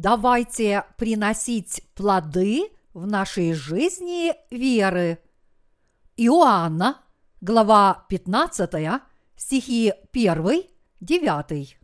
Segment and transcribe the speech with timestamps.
[0.00, 5.18] давайте приносить плоды в нашей жизни веры.
[6.16, 7.02] Иоанна,
[7.42, 9.02] глава 15,
[9.36, 10.62] стихи 1,
[11.00, 11.78] 9.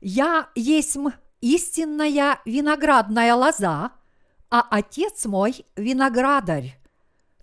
[0.00, 0.96] «Я есть
[1.40, 3.92] истинная виноградная лоза,
[4.50, 6.80] а отец мой– виноградарь.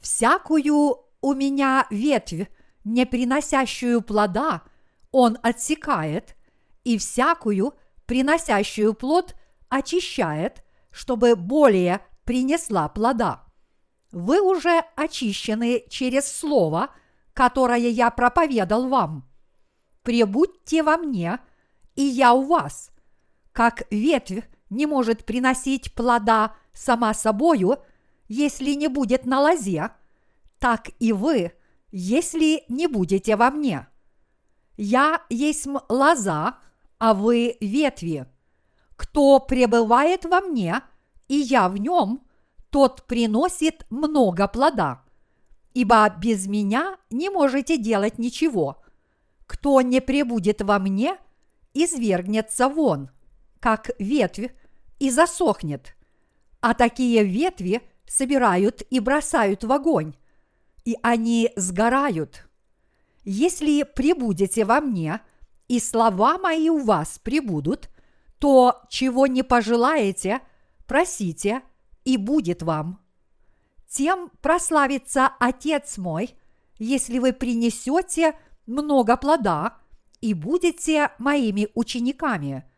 [0.02, 2.49] Всякую у меня ветвь,
[2.84, 4.63] не приносящую плода,
[5.11, 6.35] он отсекает,
[6.84, 7.73] и всякую,
[8.05, 9.35] приносящую плод,
[9.69, 13.43] очищает, чтобы более принесла плода.
[14.11, 16.89] Вы уже очищены через слово,
[17.33, 19.29] которое я проповедал вам.
[20.03, 21.39] Пребудьте во мне,
[21.95, 22.91] и я у вас.
[23.51, 27.79] Как ветвь не может приносить плода сама собою,
[28.27, 29.91] если не будет на лозе,
[30.59, 31.53] так и вы,
[31.91, 33.87] если не будете во мне.
[34.77, 36.57] Я есть лоза,
[36.98, 38.26] а вы ветви.
[38.96, 40.82] Кто пребывает во мне,
[41.27, 42.26] и я в нем,
[42.70, 45.02] тот приносит много плода.
[45.74, 48.82] Ибо без меня не можете делать ничего.
[49.46, 51.18] Кто не пребудет во мне,
[51.74, 53.09] извергнется вон,
[53.59, 54.52] как ветвь,
[54.99, 55.96] и засохнет.
[56.62, 60.15] А такие ветви собирают и бросают в огонь,
[60.85, 62.48] и они сгорают.
[63.24, 65.19] Если прибудете во мне,
[65.68, 67.90] и слова мои у вас прибудут,
[68.40, 70.41] то, чего не пожелаете,
[70.85, 71.62] просите,
[72.03, 73.00] и будет вам.
[73.88, 76.36] Тем прославится Отец мой,
[76.78, 79.78] если вы принесете много плода
[80.22, 82.69] и будете моими учениками.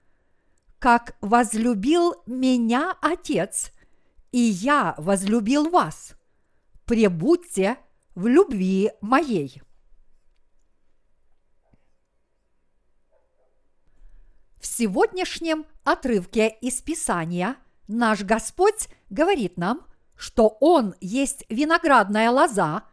[0.79, 3.71] Как возлюбил меня Отец,
[4.31, 6.13] и я возлюбил вас.
[6.85, 7.77] Пребудьте
[8.15, 9.61] в любви моей.
[14.59, 17.55] В сегодняшнем отрывке из Писания
[17.87, 19.85] наш Господь говорит нам,
[20.15, 22.83] что Он есть виноградная лоза,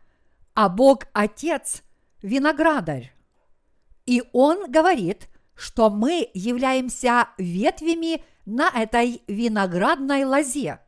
[0.54, 1.82] а Бог Отец–
[2.22, 3.12] виноградарь.
[4.06, 10.80] И Он говорит, что мы являемся ветвями на этой виноградной лозе.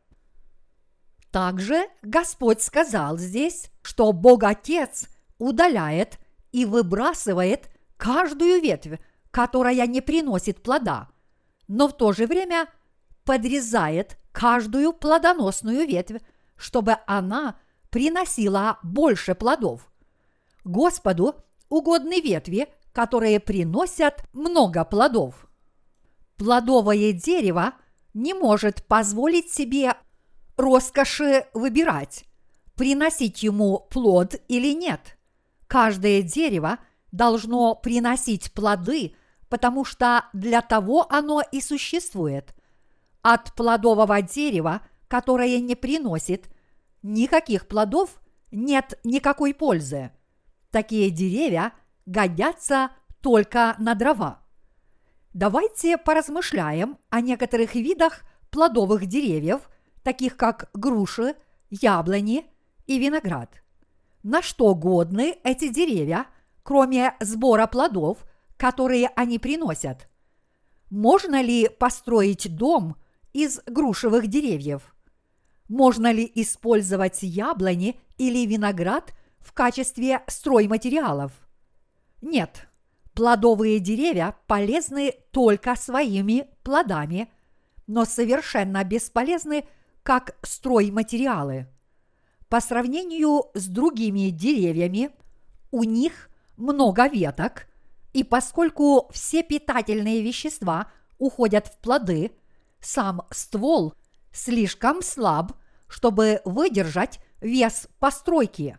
[1.31, 6.19] Также Господь сказал здесь, что Бог Отец удаляет
[6.51, 8.99] и выбрасывает каждую ветвь,
[9.31, 11.09] которая не приносит плода,
[11.67, 12.67] но в то же время
[13.23, 16.21] подрезает каждую плодоносную ветвь,
[16.55, 19.91] чтобы она приносила больше плодов.
[20.63, 21.35] Господу
[21.69, 25.47] угодны ветви, которые приносят много плодов.
[26.37, 27.73] Плодовое дерево
[28.13, 29.95] не может позволить себе
[30.55, 32.25] роскоши выбирать,
[32.75, 35.17] приносить ему плод или нет.
[35.67, 36.79] Каждое дерево
[37.17, 39.15] должно приносить плоды–
[39.49, 42.53] потому что для того оно и существует.
[43.21, 46.49] От плодового дерева, которое не приносит
[47.01, 50.11] никаких плодов, нет никакой пользы.
[50.71, 51.73] Такие деревья
[52.05, 52.91] годятся
[53.21, 54.41] только на дрова.
[55.33, 59.69] Давайте поразмышляем о некоторых видах плодовых деревьев,
[60.03, 61.35] таких как груши,
[61.69, 62.45] яблони
[62.85, 63.61] и виноград.
[64.23, 66.27] На что годны эти деревья,
[66.67, 68.17] кроме сбора плодов–
[68.57, 70.09] которые они приносят.
[70.89, 72.97] Можно ли построить дом
[73.33, 74.95] из грушевых деревьев?
[75.69, 81.31] Можно ли использовать яблони или виноград в качестве стройматериалов?
[82.21, 82.67] Нет,
[83.13, 87.29] плодовые деревья полезны только своими плодами,
[87.85, 89.65] но совершенно бесполезны
[90.03, 91.67] как стройматериалы.
[92.47, 95.11] По сравнению с другими деревьями,
[95.71, 97.67] у них много веток,
[98.13, 102.31] и поскольку все питательные вещества уходят в плоды,
[102.79, 103.93] сам ствол
[104.31, 105.53] слишком слаб,
[105.87, 108.77] чтобы выдержать вес постройки.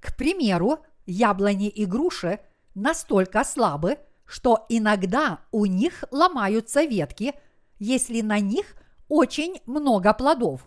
[0.00, 2.40] К примеру, яблони и груши
[2.74, 7.34] настолько слабы, что иногда у них ломаются ветки,
[7.78, 8.74] если на них
[9.08, 10.60] очень много плодов.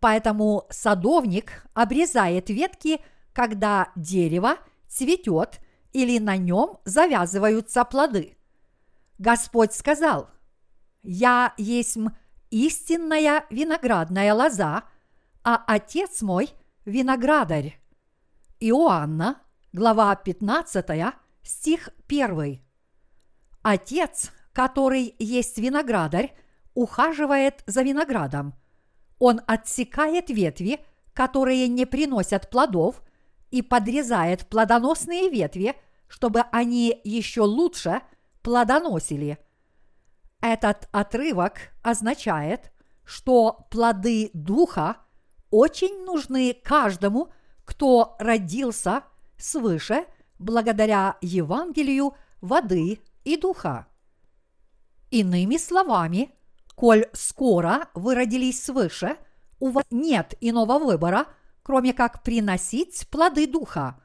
[0.00, 3.00] Поэтому садовник обрезает ветки,
[3.32, 4.56] когда дерево
[4.92, 5.60] цветет–
[5.92, 8.36] или на нем завязываются плоды.
[9.18, 10.30] Господь сказал,
[11.02, 11.98] «Я есть
[12.50, 14.84] истинная виноградная лоза,
[15.44, 16.50] а Отец мой–
[16.84, 17.78] виноградарь».
[18.60, 19.42] Иоанна,
[19.72, 22.60] глава 15, стих 1.
[23.62, 26.34] Отец, который есть виноградарь,
[26.74, 28.54] ухаживает за виноградом.
[29.18, 30.80] Он отсекает ветви,
[31.12, 33.02] которые не приносят плодов–
[33.52, 35.76] и подрезает плодоносные ветви,
[36.08, 38.02] чтобы они еще лучше
[38.42, 39.38] плодоносили.
[40.40, 42.72] Этот отрывок означает,
[43.04, 44.96] что плоды Духа
[45.50, 47.32] очень нужны каждому,
[47.64, 49.04] кто родился
[49.38, 50.06] свыше
[50.38, 53.86] благодаря Евангелию воды и духа.
[55.10, 56.34] Иными словами,
[56.74, 59.16] коль скоро вы родились свыше,
[59.60, 61.26] у вас нет иного выбора,
[61.62, 64.00] кроме как приносить плоды духа.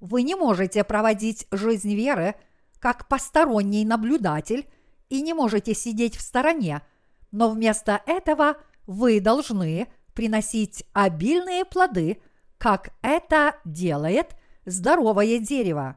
[0.00, 2.34] Вы не можете проводить жизнь веры
[2.78, 4.68] как посторонний наблюдатель
[5.08, 6.82] и не можете сидеть в стороне,
[7.30, 8.56] но вместо этого
[8.86, 12.20] вы должны приносить обильные плоды,
[12.58, 14.36] как это делает
[14.66, 15.96] здоровое дерево.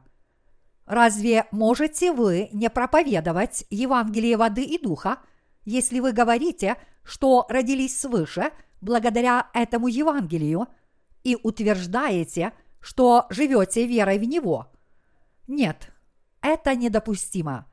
[0.86, 5.18] Разве можете вы не проповедовать Евангелие воды и духа,
[5.64, 10.68] если вы говорите, что родились свыше благодаря этому Евангелию
[11.24, 14.70] и утверждаете, что живете верой в него?
[15.46, 15.92] Нет,
[16.40, 17.66] это недопустимо.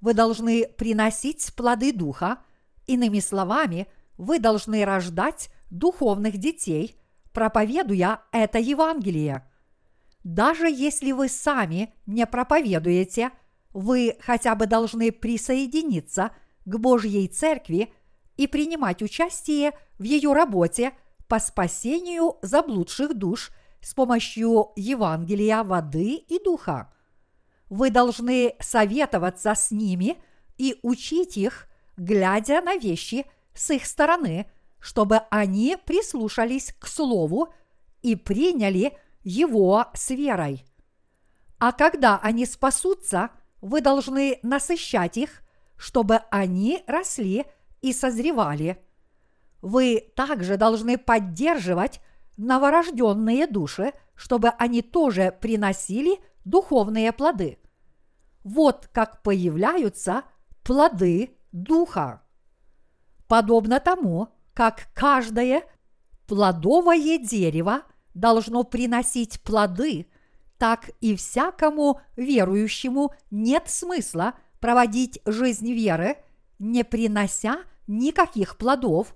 [0.00, 2.38] Вы должны приносить плоды духа,
[2.86, 6.96] иными словами, вы должны рождать духовных детей,
[7.32, 9.48] проповедуя это Евангелие–
[10.26, 13.30] даже если вы сами не проповедуете,
[13.72, 16.32] вы хотя бы должны присоединиться
[16.64, 17.92] к Божьей Церкви
[18.36, 19.70] и принимать участие
[20.00, 20.94] в ее работе
[21.28, 23.50] по спасению заблудших душ
[23.80, 26.92] с помощью Евангелия воды и духа.
[27.68, 30.16] Вы должны советоваться с ними
[30.58, 37.52] и учить их, глядя на вещи с их стороны, чтобы они прислушались к Слову
[38.02, 38.96] и приняли–
[39.26, 40.64] его с верой.
[41.58, 43.30] А когда они спасутся,
[43.60, 45.42] вы должны насыщать их,
[45.76, 47.44] чтобы они росли
[47.82, 48.80] и созревали.
[49.62, 52.00] Вы также должны поддерживать
[52.36, 57.58] новорожденные души, чтобы они тоже приносили духовные плоды.
[58.44, 60.22] Вот как появляются
[60.62, 62.22] плоды Духа.
[63.28, 65.64] Подобно тому, как каждое
[66.26, 67.82] плодовое дерево–
[68.16, 70.06] должно приносить плоды,
[70.58, 76.16] так и всякому верующему нет смысла проводить жизнь веры,
[76.58, 79.14] не принося никаких плодов.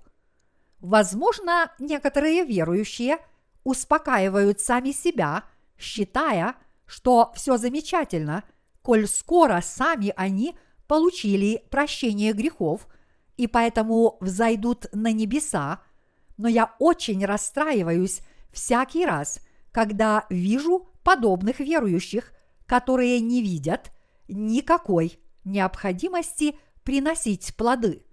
[0.81, 3.19] Возможно, некоторые верующие
[3.63, 5.43] успокаивают сами себя,
[5.77, 6.55] считая,
[6.87, 8.43] что все замечательно,
[8.81, 10.57] коль скоро сами они
[10.87, 12.87] получили прощение грехов
[13.37, 15.81] и поэтому взойдут на небеса,
[16.37, 19.39] но я очень расстраиваюсь всякий раз,
[19.71, 22.33] когда вижу подобных верующих,
[22.65, 23.91] которые не видят
[24.27, 28.03] никакой необходимости приносить плоды.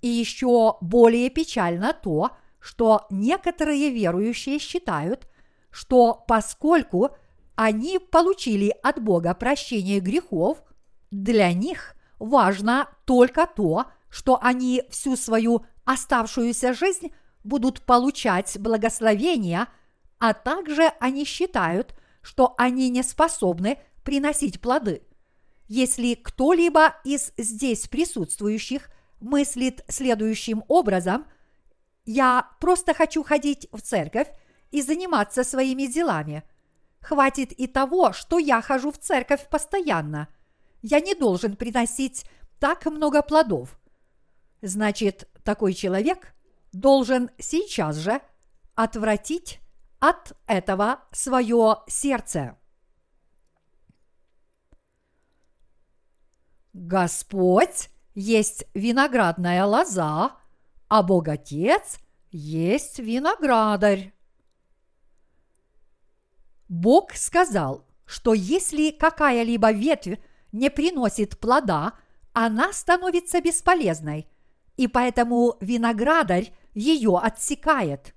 [0.00, 2.30] И еще более печально то,
[2.60, 5.28] что некоторые верующие считают,
[5.70, 7.10] что поскольку
[7.54, 10.62] они получили от Бога прощение грехов,
[11.10, 17.12] для них важно только то, что они всю свою оставшуюся жизнь
[17.44, 19.68] будут получать благословения,
[20.18, 25.02] а также они считают, что они не способны приносить плоды.
[25.66, 31.26] Если кто-либо из здесь присутствующих мыслит следующим образом,
[32.04, 34.28] я просто хочу ходить в церковь
[34.70, 36.42] и заниматься своими делами.
[37.00, 40.28] Хватит и того, что я хожу в церковь постоянно.
[40.82, 42.24] Я не должен приносить
[42.58, 43.78] так много плодов.
[44.62, 46.34] Значит, такой человек
[46.72, 48.20] должен сейчас же
[48.74, 49.60] отвратить
[50.00, 52.56] от этого свое сердце.
[56.72, 60.32] Господь есть виноградная лоза,
[60.88, 62.00] а Бог Отец
[62.32, 64.12] есть виноградарь.
[66.68, 70.18] Бог сказал, что если какая-либо ветвь
[70.50, 71.92] не приносит плода,
[72.32, 74.26] она становится бесполезной,
[74.76, 78.16] и поэтому виноградарь ее отсекает.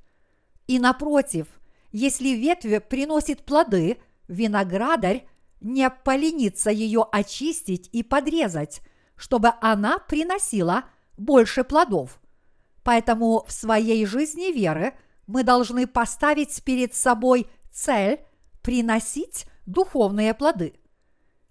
[0.66, 1.48] И напротив,
[1.92, 5.28] если ветвь приносит плоды, виноградарь
[5.60, 8.82] не поленится ее очистить и подрезать,
[9.22, 10.86] чтобы она приносила
[11.16, 12.20] больше плодов.
[12.84, 14.96] Поэтому в своей жизни веры
[15.28, 18.22] мы должны поставить перед собой цель
[18.64, 20.74] приносить духовные плоды.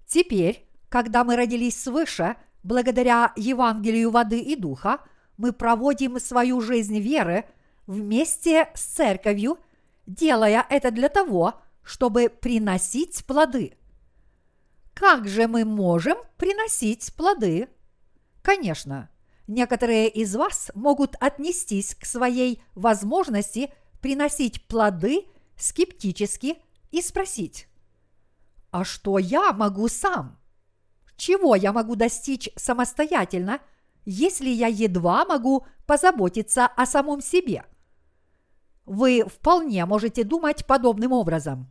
[0.04, 2.34] Теперь, когда мы родились свыше,
[2.64, 4.98] благодаря Евангелию воды и духа,
[5.36, 7.44] мы проводим свою жизнь веры
[7.86, 9.58] вместе с церковью,
[10.08, 13.74] делая это для того, чтобы приносить плоды.
[15.00, 17.70] Как же мы можем приносить плоды?
[18.42, 19.08] Конечно,
[19.46, 25.24] некоторые из вас могут отнестись к своей возможности приносить плоды
[25.56, 26.58] скептически
[26.90, 27.66] и спросить,
[28.70, 30.38] а что я могу сам?
[31.16, 33.60] Чего я могу достичь самостоятельно–
[34.04, 37.64] если я едва могу позаботиться о самом себе?
[38.84, 41.70] Вы вполне можете думать подобным образом.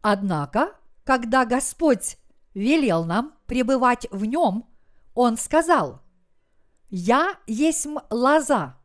[0.00, 0.72] Однако,
[1.04, 2.16] когда Господь
[2.54, 4.66] велел нам пребывать в нем,
[5.14, 6.00] Он сказал,
[6.88, 8.76] «Я есть лоза,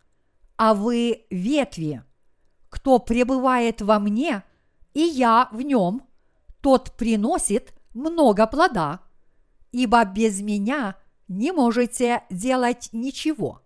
[0.57, 2.03] а вы ветви.
[2.69, 4.43] Кто пребывает во мне,
[4.93, 6.01] и я в нем,
[6.61, 9.01] тот приносит много плода,
[9.71, 10.95] ибо без меня
[11.27, 13.61] не можете делать ничего.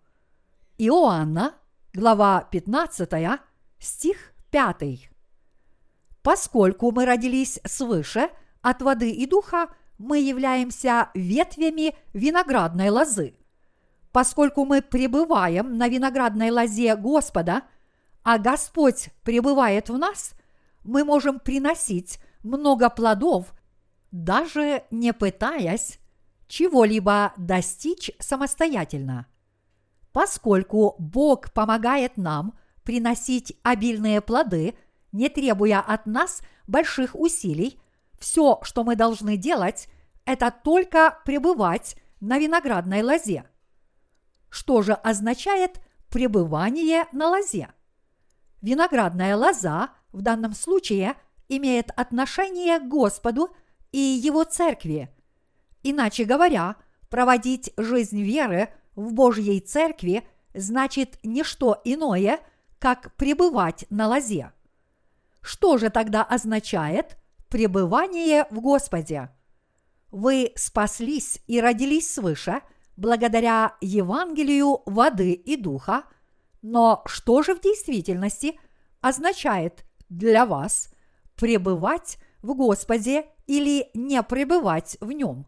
[0.77, 1.55] Иоанна,
[1.93, 3.39] глава 15,
[3.79, 5.09] стих 5.
[6.21, 8.29] Поскольку мы родились свыше
[8.61, 9.69] от воды и духа,
[10.01, 13.35] мы являемся ветвями виноградной лозы.
[14.11, 17.63] Поскольку мы пребываем на виноградной лозе Господа,
[18.23, 20.33] а Господь пребывает в нас,
[20.83, 23.53] мы можем приносить много плодов,
[24.11, 25.99] даже не пытаясь
[26.47, 29.27] чего-либо достичь самостоятельно.
[30.11, 34.75] Поскольку Бог помогает нам приносить обильные плоды,
[35.11, 37.79] не требуя от нас больших усилий,
[38.21, 39.89] все, что мы должны делать,
[40.25, 43.43] это только пребывать на виноградной лозе.
[44.49, 47.69] Что же означает пребывание на лозе?
[48.61, 51.15] Виноградная лоза в данном случае
[51.49, 53.49] имеет отношение к Господу
[53.91, 55.09] и Его церкви–
[55.83, 56.75] Иначе говоря,
[57.09, 62.39] проводить жизнь веры в Божьей Церкви значит не что иное,
[62.79, 64.51] как пребывать на лозе.
[65.41, 67.17] Что же тогда означает
[67.51, 69.29] пребывание в Господе?
[70.09, 72.61] Вы спаслись и родились свыше
[72.97, 76.05] благодаря Евангелию воды и духа,
[76.63, 78.59] но что же в действительности
[79.01, 80.91] означает для вас
[81.35, 85.45] пребывать в Господе или не пребывать в нем?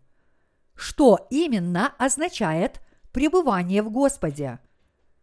[0.75, 2.81] что именно означает
[3.11, 4.59] пребывание в Господе.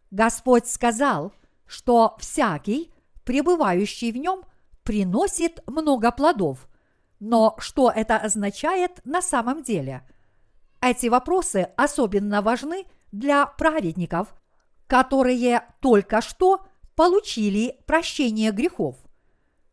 [0.09, 1.33] Господь сказал,
[1.65, 4.43] что всякий, пребывающий в нем,
[4.83, 6.67] приносит много плодов.
[7.21, 10.05] Но что это означает на самом деле?
[10.81, 14.35] Эти вопросы особенно важны для праведников,
[14.87, 18.97] которые только что получили прощение грехов.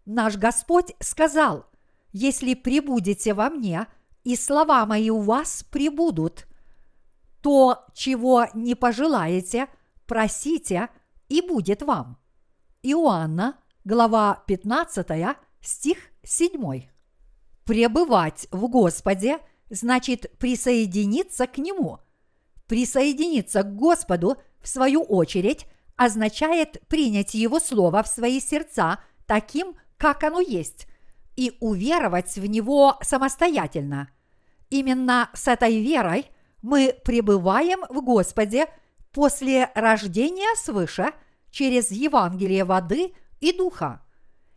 [0.06, 1.66] Наш Господь сказал,
[2.12, 3.88] если прибудете во мне–
[4.28, 6.46] и слова мои у вас прибудут.
[7.40, 9.68] То, чего не пожелаете,
[10.06, 10.90] просите,
[11.30, 12.18] и будет вам.
[12.82, 15.06] Иоанна, глава 15,
[15.62, 16.88] стих 7.
[17.68, 19.38] Пребывать в Господе
[19.70, 22.00] значит присоединиться к Нему.
[22.66, 30.24] Присоединиться к Господу, в свою очередь, означает принять Его Слово в свои сердца таким, как
[30.24, 30.88] оно есть,
[31.36, 34.10] и уверовать в Него самостоятельно–
[34.70, 36.26] Именно с этой верой
[36.60, 38.66] мы пребываем в Господе
[39.12, 41.12] после рождения свыше
[41.50, 44.02] через Евангелие воды и духа.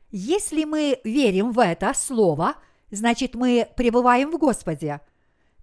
[0.09, 2.55] Если мы верим в это слово,
[2.91, 5.01] значит мы пребываем в Господе.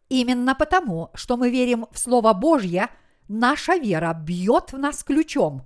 [0.09, 2.89] Именно потому, что мы верим в Слово Божье,
[3.29, 5.63] наша вера бьет в нас ключом.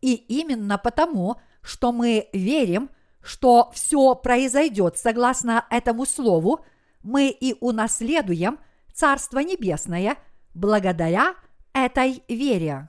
[0.00, 2.90] И именно потому, что мы верим,
[3.20, 6.64] что все произойдет согласно этому Слову–
[7.02, 8.58] мы и унаследуем
[8.92, 10.16] Царство Небесное
[10.54, 11.34] благодаря
[11.72, 12.88] этой вере.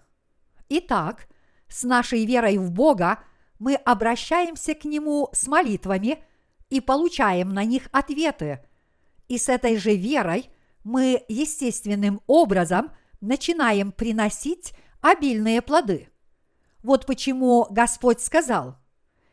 [0.69, 1.27] Итак,
[1.67, 3.19] с нашей верой в Бога
[3.59, 6.23] мы обращаемся к Нему с молитвами
[6.71, 8.63] и получаем на них ответы.
[9.27, 10.49] И с этой же верой
[10.83, 16.09] мы естественным образом начинаем приносить обильные плоды.
[16.81, 18.77] Вот почему Господь сказал,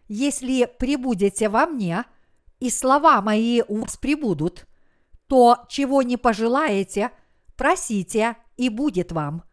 [0.08, 2.04] «Если прибудете во мне,
[2.60, 4.66] и слова мои у вас прибудут,
[5.28, 7.12] то, чего не пожелаете,
[7.56, 9.44] просите, и будет вам.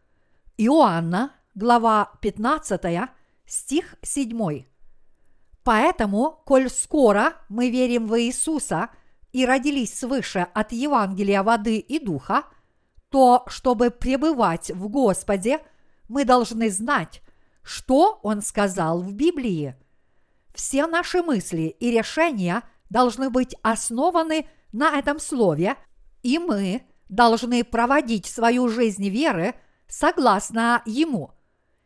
[0.58, 3.10] Иоанна, глава 15,
[3.46, 4.66] стих 7.
[5.66, 8.90] Поэтому, коль скоро мы верим в Иисуса
[9.34, 12.44] и родились свыше от Евангелия воды и духа,
[13.10, 15.60] то, чтобы пребывать в Господе,
[16.08, 17.24] мы должны знать,
[17.64, 19.76] что Он сказал в Библии.
[20.54, 25.78] Все наши мысли и решения должны быть основаны на этом слове,
[26.22, 29.56] и мы должны проводить свою жизнь веры
[29.88, 31.32] согласно ему.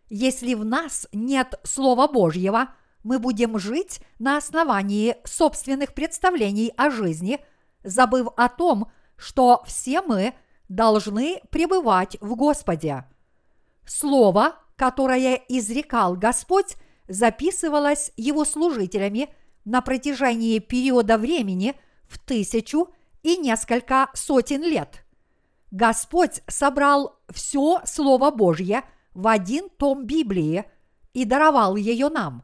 [0.09, 7.39] Если в нас нет Слова Божьего, мы будем жить на основании собственных представлений о жизни,
[7.83, 10.33] забыв о том, что все мы
[10.67, 13.05] должны пребывать в Господе.
[13.85, 16.75] Слово, которое изрекал Господь,
[17.07, 19.33] записывалось его служителями
[19.65, 21.75] на протяжении периода времени–
[22.09, 22.89] в тысячу
[23.21, 25.05] и несколько сотен лет.
[25.71, 30.65] Господь собрал все Слово Божье в один том Библии
[31.13, 32.43] и даровал ее нам.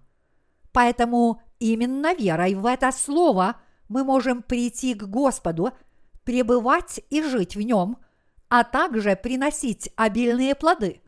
[0.76, 3.56] Поэтому именно верой в это Слово
[3.88, 5.72] мы можем прийти к Господу,
[6.24, 7.98] пребывать и жить в нем,
[8.50, 11.02] а также приносить обильные плоды.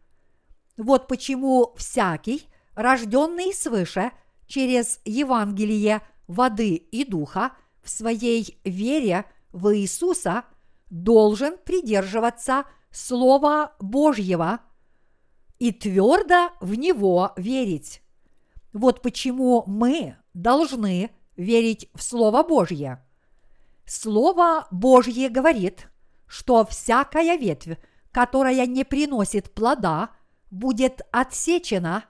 [0.78, 4.12] Вот почему всякий, рожденный свыше
[4.48, 7.52] через Евангелие воды и духа
[7.84, 10.46] в своей вере в Иисуса–
[10.90, 14.62] должен придерживаться Слова Божьего
[15.60, 18.02] и твердо в него верить.
[18.78, 23.04] Вот почему мы должны верить в Слово Божье.
[23.88, 25.88] Слово Божье говорит,
[26.28, 27.80] что всякая ветвь,
[28.12, 30.12] которая не приносит плода,
[30.52, 32.06] будет отсечена.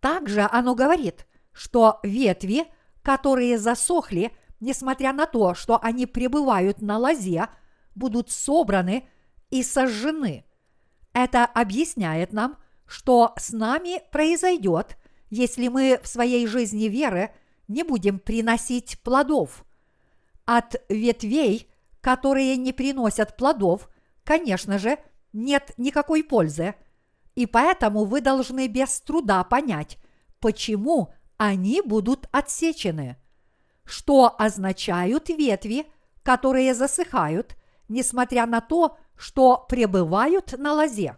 [0.00, 2.66] Также оно говорит, что ветви,
[3.00, 7.48] которые засохли, несмотря на то, что они пребывают на лозе,
[7.94, 9.08] будут собраны
[9.48, 10.44] и сожжены.
[11.14, 14.98] Это объясняет нам, что с нами произойдет,
[15.30, 17.30] если мы в своей жизни веры
[17.68, 19.64] не будем приносить плодов.
[20.44, 21.68] От ветвей,
[22.00, 23.88] которые не приносят плодов,
[24.24, 24.98] конечно же,
[25.32, 26.74] нет никакой пользы.
[27.34, 29.98] И поэтому вы должны без труда понять,
[30.40, 33.16] почему они будут отсечены.
[33.84, 35.86] Что означают ветви,
[36.22, 37.56] которые засыхают–
[37.88, 41.16] несмотря на то, что пребывают на лозе.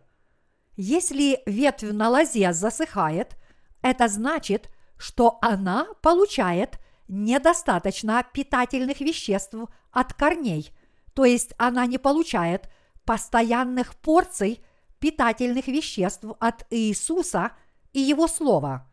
[0.77, 3.37] Если ветвь на лозе засыхает,
[3.83, 9.55] это значит, что она получает недостаточно питательных веществ
[9.91, 10.73] от корней,
[11.15, 12.69] то есть она не получает
[13.05, 14.63] постоянных порций
[14.99, 17.53] питательных веществ от Иисуса
[17.93, 18.87] и Его Слова.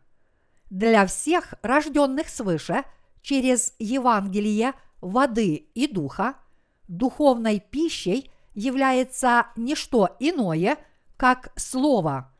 [0.70, 2.84] Для всех рожденных свыше
[3.22, 6.36] через Евангелие воды и духа–
[6.88, 10.78] духовной пищей является не что иное,
[11.16, 12.32] как слово.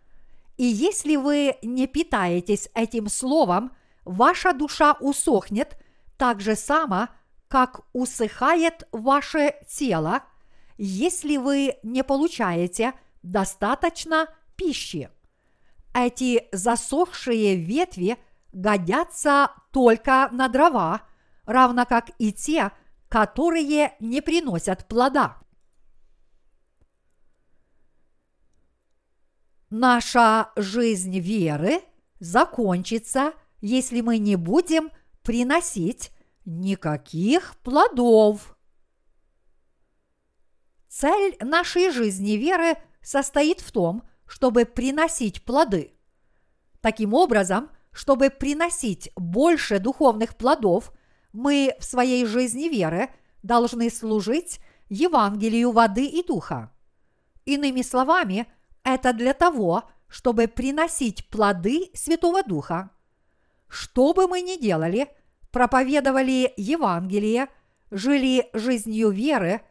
[0.57, 3.73] И если вы не питаетесь этим словом,
[4.05, 5.77] ваша душа усохнет
[6.17, 7.09] так же само,
[7.49, 10.23] как усыхает ваше тело,
[10.79, 15.11] если вы не получаете достаточно пищи.
[15.95, 18.19] Эти засохшие ветви
[18.53, 21.03] годятся только на дрова,
[21.45, 22.73] равно как и те,
[23.09, 25.39] которые не приносят плода.
[29.79, 31.83] Наша жизнь веры
[32.19, 34.91] закончится, если мы не будем
[35.23, 36.13] приносить
[36.47, 38.57] никаких плодов.
[40.89, 45.93] Цель нашей жизни веры состоит в том, чтобы приносить плоды.
[46.81, 50.91] Таким образом, чтобы приносить больше духовных плодов,
[51.35, 53.11] мы в своей жизни веры
[53.43, 54.59] должны служить
[54.89, 56.73] Евангелию воды и духа.
[57.45, 58.47] Иными словами,
[58.87, 62.91] это для того, чтобы приносить плоды Святого Духа.
[63.69, 65.09] Что бы мы ни делали,
[65.51, 67.49] проповедовали Евангелие,
[67.91, 69.63] жили жизнью веры,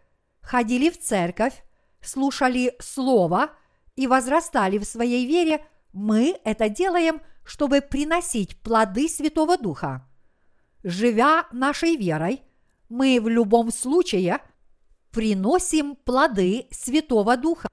[0.41, 1.63] ходили в церковь,
[2.01, 3.51] слушали Слово
[3.95, 10.05] и возрастали в своей вере, мы это делаем, чтобы приносить плоды Святого Духа.
[10.83, 12.41] Живя нашей верой,
[12.89, 14.39] мы в любом случае
[15.11, 17.69] приносим плоды Святого Духа.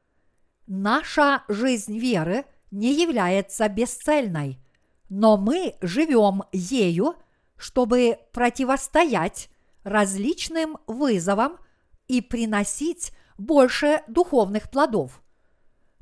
[0.74, 4.58] Наша жизнь веры не является бесцельной,
[5.10, 7.14] но мы живем ею,
[7.58, 9.50] чтобы противостоять
[9.84, 11.58] различным вызовам
[12.08, 15.22] и приносить больше духовных плодов.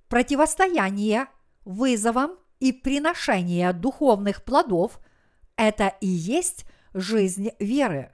[0.06, 1.26] Противостояние
[1.64, 5.00] вызовам и приношение духовных плодов–
[5.56, 8.12] это и есть жизнь веры.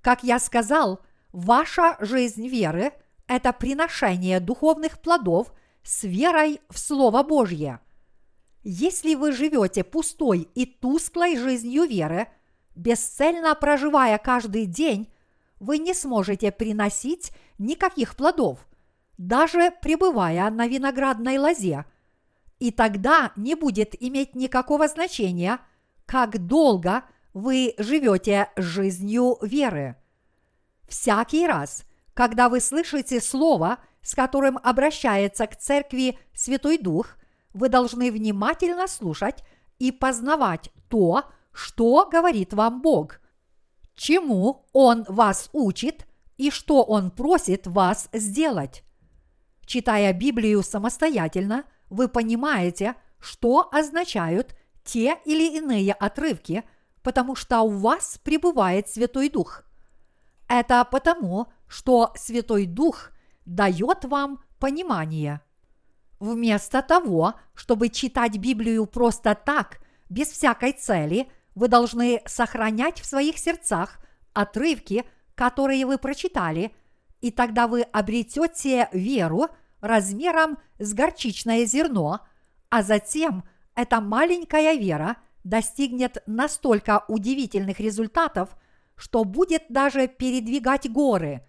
[0.00, 2.94] Как я сказал, ваша жизнь веры–
[3.26, 5.52] это приношение духовных плодов
[5.84, 7.80] с верой в Слово Божье.
[8.62, 12.28] Если вы живете пустой и тусклой жизнью веры,
[12.74, 15.12] бесцельно проживая каждый день,
[15.60, 18.66] вы не сможете приносить никаких плодов,
[19.18, 21.84] даже пребывая на виноградной лозе.
[22.58, 25.60] И тогда не будет иметь никакого значения,
[26.06, 29.96] как долго вы живете жизнью веры.
[30.88, 37.16] Всякий раз, когда вы слышите слово, с которым обращается к церкви Святой Дух,
[37.52, 39.42] вы должны внимательно слушать
[39.80, 43.20] и познавать то, что говорит вам Бог,
[43.96, 48.84] чему Он вас учит и что Он просит вас сделать.
[49.66, 56.62] Читая Библию самостоятельно, вы понимаете, что означают те или иные отрывки–
[57.04, 59.62] потому что у вас пребывает Святой Дух.
[60.48, 63.10] Это потому, что Святой Дух
[63.44, 65.40] дает вам понимание.
[66.20, 73.38] Вместо того, чтобы читать Библию просто так, без всякой цели, вы должны сохранять в своих
[73.38, 73.98] сердцах
[74.32, 75.04] отрывки,
[75.34, 76.74] которые вы прочитали,
[77.20, 79.48] и тогда вы обретете веру
[79.80, 82.20] размером с горчичное зерно,
[82.70, 88.56] а затем эта маленькая вера достигнет настолько удивительных результатов,
[88.96, 91.46] что будет даже передвигать горы.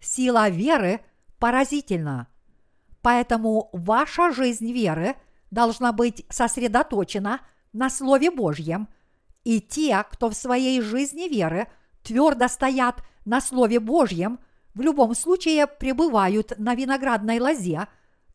[0.00, 1.00] Сила веры
[1.38, 2.28] поразительна.
[3.02, 5.14] Поэтому ваша жизнь веры
[5.50, 7.40] должна быть сосредоточена
[7.72, 8.88] на Слове Божьем,
[9.44, 11.68] и те, кто в своей жизни веры
[12.02, 14.40] твердо стоят на Слове Божьем,
[14.74, 17.86] в любом случае пребывают на виноградной лозе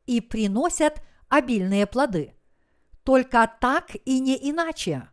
[0.06, 2.34] и приносят обильные плоды.
[3.04, 5.10] Только так и не иначе.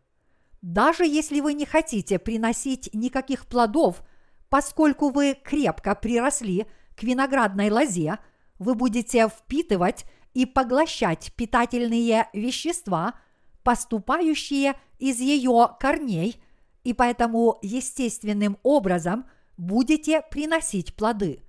[0.62, 4.02] Даже если вы не хотите приносить никаких плодов,
[4.48, 6.66] поскольку вы крепко приросли
[6.98, 8.18] к виноградной лозе,
[8.58, 13.14] вы будете впитывать и поглощать питательные вещества,
[13.62, 16.42] поступающие из ее корней,
[16.82, 21.44] и поэтому естественным образом будете приносить плоды.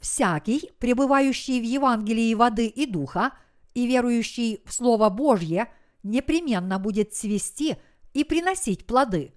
[0.00, 3.32] Всякий, пребывающий в Евангелии воды и духа
[3.74, 5.72] и верующий в Слово Божье,
[6.02, 7.76] непременно будет цвести
[8.12, 9.34] и приносить плоды.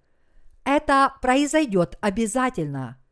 [0.64, 3.00] Это произойдет обязательно–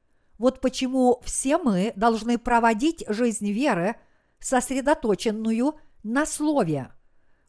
[0.44, 3.96] вот почему все мы должны проводить жизнь веры,
[4.42, 6.92] сосредоточенную на Слове.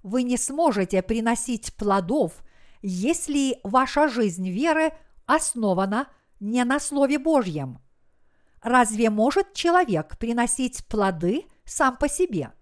[0.05, 2.45] Вы не сможете приносить плодов,
[2.83, 4.93] если ваша жизнь веры
[5.27, 6.07] основана
[6.39, 7.81] не на Слове Божьем.
[8.63, 12.53] Разве может человек приносить плоды сам по себе?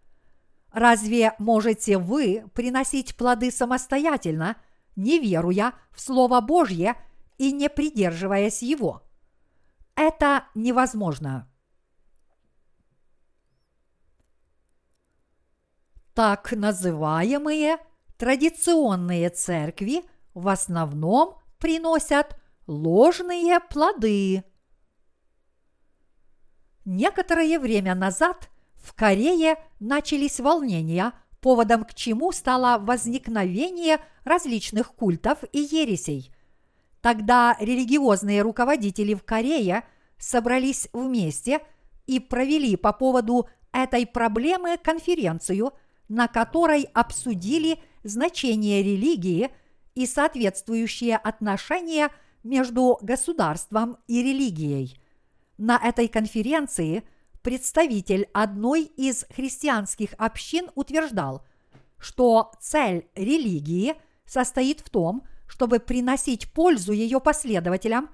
[0.73, 4.57] Разве можете вы приносить плоды самостоятельно,
[4.97, 6.97] не веруя в Слово Божье
[7.37, 9.03] и не придерживаясь его?
[9.95, 11.49] Это невозможно.
[16.15, 17.79] Так называемые
[18.19, 20.03] традиционные церкви
[20.35, 24.45] в основном приносят ложные плоды.
[26.85, 35.61] Некоторое время назад в Корее начались волнения, поводом к чему стало возникновение различных культов и
[35.61, 36.35] ересей–
[37.03, 39.85] Тогда религиозные руководители в Корее
[40.19, 41.61] собрались вместе
[42.07, 45.73] и провели по поводу этой проблемы конференцию,
[46.09, 49.51] на которой обсудили значение религии
[49.97, 52.11] и соответствующие отношения
[52.45, 54.97] между государством и религией.
[55.59, 57.03] На этой конференции
[57.43, 61.45] представитель одной из христианских общин утверждал,
[61.99, 68.09] что цель религии состоит в том, чтобы приносить пользу ее последователям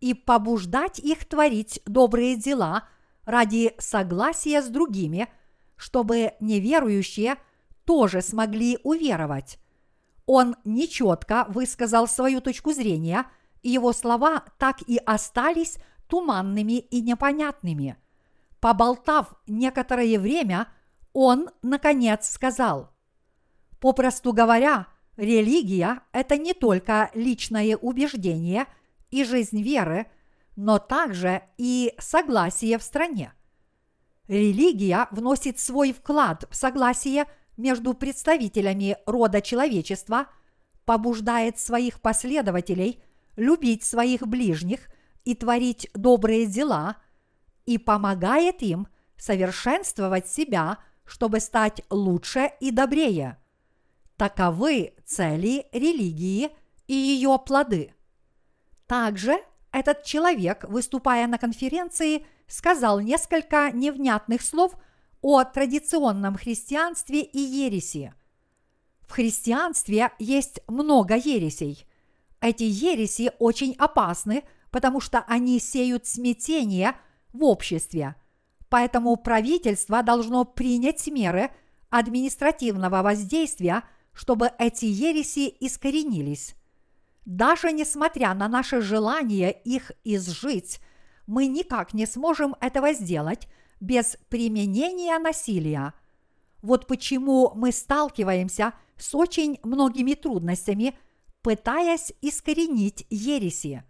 [0.00, 2.86] и побуждать их творить добрые дела
[3.24, 5.32] ради согласия с другими,
[5.76, 7.36] чтобы неверующие
[7.86, 9.58] тоже смогли уверовать.
[10.26, 13.24] Он нечетко высказал свою точку зрения,
[13.62, 15.78] и его слова так и остались
[16.08, 17.96] туманными и непонятными.
[18.60, 20.68] Поболтав некоторое время,
[21.14, 22.92] он, наконец, сказал,
[23.80, 28.66] «Попросту говоря, Религия– это не только личное убеждение
[29.10, 30.06] и жизнь веры,
[30.56, 33.34] но также и согласие в стране.
[34.26, 37.26] Религия вносит свой вклад в согласие
[37.58, 40.28] между представителями рода человечества,
[40.86, 43.02] побуждает своих последователей
[43.36, 44.88] любить своих ближних
[45.24, 46.96] и творить добрые дела
[47.66, 53.36] и помогает им совершенствовать себя, чтобы стать лучше и добрее–
[54.22, 56.50] Таковы цели религии
[56.86, 57.92] и ее плоды.
[58.86, 59.36] Также
[59.72, 64.76] этот человек, выступая на конференции, сказал несколько невнятных слов
[65.22, 68.14] о традиционном христианстве и ереси.
[69.00, 71.84] В христианстве есть много ересей.
[72.40, 76.94] Эти ереси очень опасны, потому что они сеют смятение
[77.32, 78.14] в обществе.
[78.68, 81.50] Поэтому правительство должно принять меры
[81.90, 86.54] административного воздействия– чтобы эти ереси искоренились.
[87.24, 90.80] Даже несмотря на наше желание их изжить,
[91.26, 93.48] мы никак не сможем этого сделать
[93.80, 95.94] без применения насилия.
[96.62, 100.96] Вот почему мы сталкиваемся с очень многими трудностями,
[101.42, 103.84] пытаясь искоренить ереси.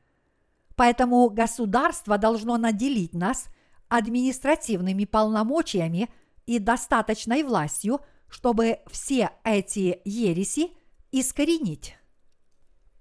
[0.77, 3.47] Поэтому государство должно наделить нас
[3.89, 6.09] административными полномочиями
[6.47, 8.01] и достаточной властью–
[8.33, 10.73] чтобы все эти ереси
[11.11, 11.97] искоренить.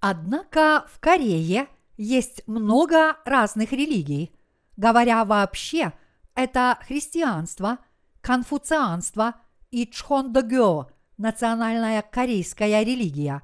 [0.02, 4.36] Однако в Корее есть много разных религий.
[4.76, 5.94] Говоря вообще,–
[6.36, 7.78] это христианство,
[8.20, 9.36] конфуцианство
[9.70, 13.42] и чхондогё– национальная корейская религия.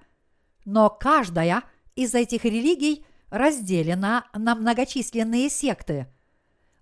[0.65, 1.63] Но каждая
[1.95, 6.07] из этих религий разделена на многочисленные секты.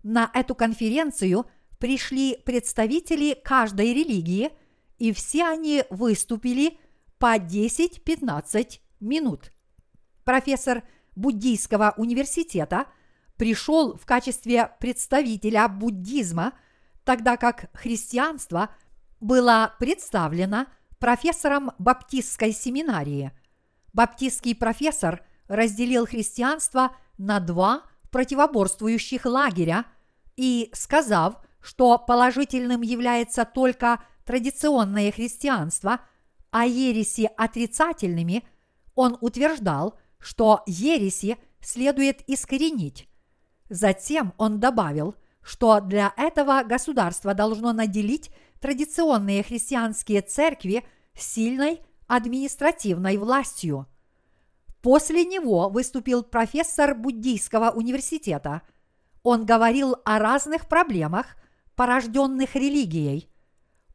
[0.01, 1.45] На эту конференцию
[1.77, 4.51] пришли представители каждой религии,
[4.97, 6.77] и все они выступили
[7.17, 9.51] по 10-15 минут.
[10.23, 10.83] Профессор
[11.15, 12.87] буддийского университета
[13.37, 16.53] пришел в качестве представителя буддизма,
[17.03, 18.69] тогда как христианство
[19.19, 20.67] было представлено
[20.99, 23.31] профессором баптистской семинарии.
[23.93, 29.85] Баптистский профессор разделил христианство на два противоборствующих лагеря
[30.35, 36.01] и, сказав, что положительным является только традиционное христианство,
[36.51, 38.43] а ереси отрицательными,
[38.95, 43.07] он утверждал, что ереси следует искоренить.
[43.69, 50.83] Затем он добавил, что для этого государство должно наделить традиционные христианские церкви
[51.13, 53.87] сильной административной властью.
[54.81, 58.61] После него выступил профессор буддийского университета.
[59.23, 61.35] Он говорил о разных проблемах,
[61.75, 63.29] порожденных религией.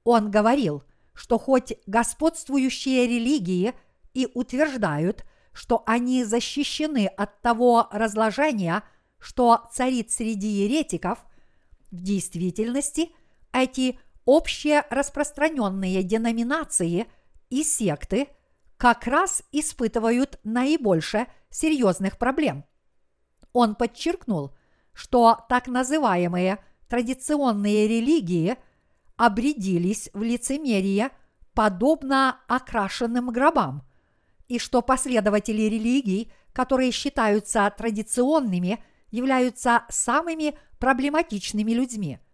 [0.04, 0.82] Он говорил,
[1.14, 3.74] что хоть господствующие религии
[4.14, 8.82] и утверждают, что они защищены от того разложения,
[9.18, 11.18] что царит среди еретиков,
[11.90, 13.10] в действительности
[13.52, 17.06] эти общие распространенные деноминации
[17.50, 18.28] и секты
[18.76, 22.64] как раз испытывают наибольше серьезных проблем.
[23.52, 24.56] Он подчеркнул,
[24.92, 28.56] что так называемые традиционные религии
[29.20, 31.10] обрядились в лицемерие
[31.54, 33.82] подобно окрашенным гробам,
[34.48, 42.18] и что последователи религий, которые считаются традиционными, являются самыми проблематичными людьми–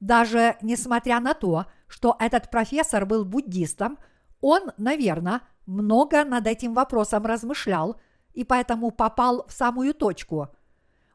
[0.00, 3.98] даже несмотря на то, что этот профессор был буддистом,
[4.40, 8.00] он, наверное, много над этим вопросом размышлял
[8.32, 10.48] и поэтому попал в самую точку.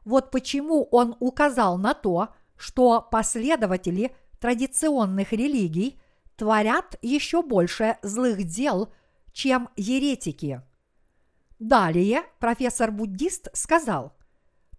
[0.04, 6.00] Вот почему он указал на то, что последователи традиционных религий
[6.34, 8.92] творят еще больше злых дел,
[9.32, 10.62] чем еретики.
[11.60, 14.16] Далее профессор-буддист сказал,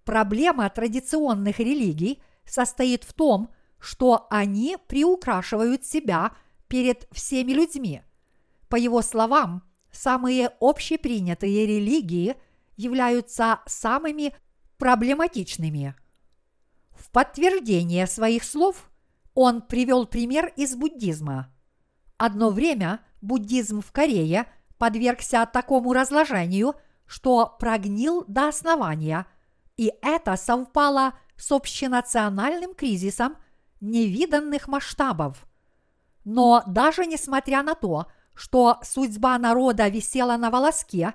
[0.03, 6.35] проблема традиционных религий состоит в том, что они приукрашивают себя
[6.67, 8.01] перед всеми людьми.
[8.67, 12.35] По его словам, самые общепринятые религии
[12.75, 14.35] являются самыми
[14.77, 15.95] проблематичными.
[16.91, 18.89] В подтверждение своих слов
[19.33, 21.49] он привел пример из буддизма.
[22.17, 24.45] Одно время буддизм в Корее
[24.77, 29.25] подвергся такому разложению, что прогнил до основания,
[29.77, 33.35] и это совпало с общенациональным кризисом
[33.81, 35.45] невиданных масштабов.
[36.23, 41.13] Но даже несмотря на то, что судьба народа висела на волоске,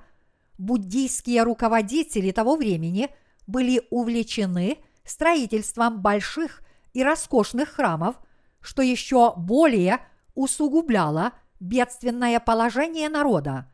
[0.59, 3.11] буддийские руководители того времени
[3.47, 8.17] были увлечены строительством больших и роскошных храмов,
[8.61, 10.01] что еще более
[10.35, 13.71] усугубляло бедственное положение народа.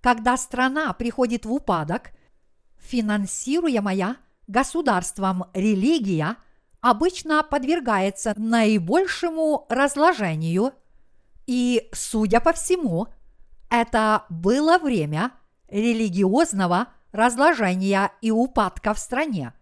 [0.00, 2.10] Когда страна приходит в упадок,
[2.78, 6.36] финансируемая государством религия–
[6.82, 10.72] обычно подвергается наибольшему разложению,
[11.46, 13.06] и, судя по всему,
[13.70, 15.30] это было время
[15.68, 19.54] религиозного разложения и упадка в стране.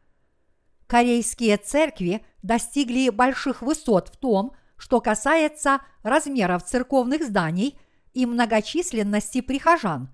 [0.91, 7.79] Корейские церкви достигли больших высот в том, что касается размеров церковных зданий
[8.13, 10.11] и многочисленности прихожан.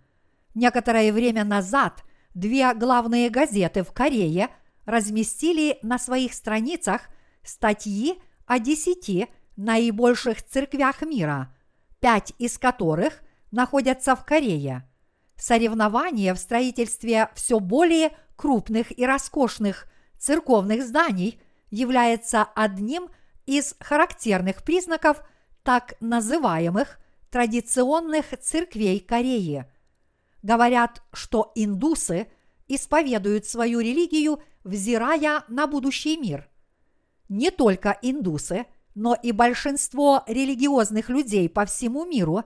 [0.54, 4.50] Некоторое время назад две главные газеты в Корее–
[4.86, 7.02] разместили на своих страницах
[7.42, 8.14] статьи
[8.46, 11.54] о десяти наибольших церквях мира,
[12.00, 14.88] пять из которых находятся в Корее.
[15.36, 19.86] Соревнование в строительстве все более крупных и роскошных
[20.18, 23.08] церковных зданий является одним
[23.44, 25.22] из характерных признаков
[25.62, 26.98] так называемых
[27.30, 29.66] традиционных церквей Кореи.
[30.42, 32.28] Говорят, что индусы
[32.68, 36.48] исповедуют свою религию– взирая на будущий мир.
[37.28, 42.42] Не только индусы, но и большинство религиозных людей по всему миру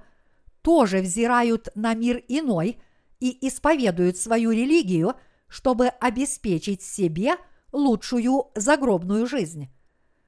[0.62, 2.78] тоже взирают на мир иной
[3.20, 5.14] и исповедуют свою религию,
[5.48, 7.36] чтобы обеспечить себе
[7.72, 9.68] лучшую загробную жизнь.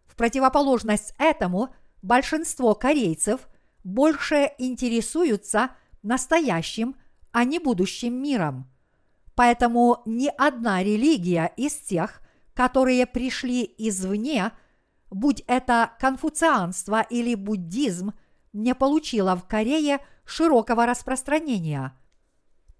[0.07, 3.49] В противоположность этому большинство корейцев
[3.85, 5.71] больше интересуются
[6.03, 6.97] настоящим,
[7.31, 8.69] а не будущим миром.
[9.35, 12.21] Поэтому ни одна религия из тех,
[12.55, 14.53] которые пришли извне,
[15.11, 18.13] будь это конфуцианство или буддизм,
[18.53, 21.97] не получило в Корее широкого распространения.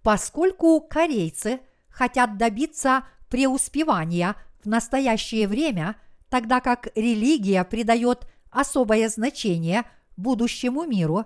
[0.03, 5.97] Поскольку корейцы хотят добиться преуспевания в настоящее время,
[6.29, 9.85] тогда как религия придает особое значение
[10.17, 11.25] будущему миру,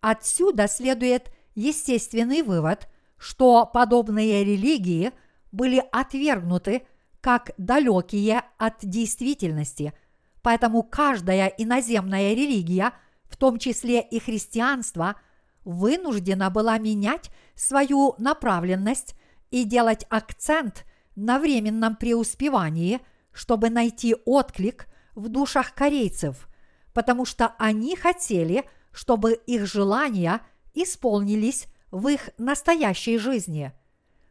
[0.00, 5.12] отсюда следует естественный вывод, что подобные религии
[5.52, 6.82] были отвергнуты
[7.20, 9.94] как далекие от действительности,
[10.42, 12.92] поэтому каждая иноземная религия,
[13.24, 15.16] в том числе и христианство,
[15.64, 19.14] вынуждена была менять свою направленность
[19.50, 20.84] и делать акцент
[21.16, 23.00] на временном преуспевании,
[23.32, 26.48] чтобы найти отклик в душах корейцев,
[26.92, 30.40] потому что они хотели, чтобы их желания
[30.74, 33.72] исполнились в их настоящей жизни.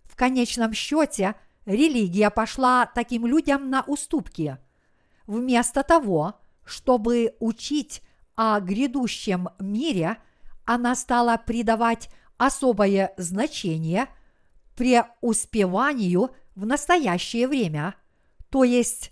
[0.04, 4.58] В конечном счете религия пошла таким людям на уступки.
[5.26, 8.02] Вместо того, чтобы учить
[8.36, 10.18] о грядущем мире,
[10.66, 14.08] она стала придавать особое значение
[14.76, 17.96] преуспеванию в настоящее время,
[18.50, 19.12] то есть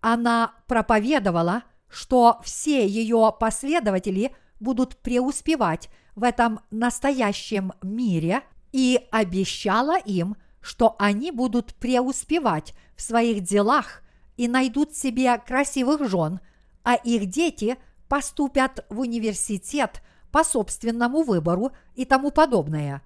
[0.00, 10.36] она проповедовала, что все ее последователи будут преуспевать в этом настоящем мире и обещала им,
[10.60, 14.02] что они будут преуспевать в своих делах
[14.36, 16.40] и найдут себе красивых жен,
[16.82, 17.76] а их дети
[18.08, 23.02] поступят в университет по собственному выбору и тому подобное.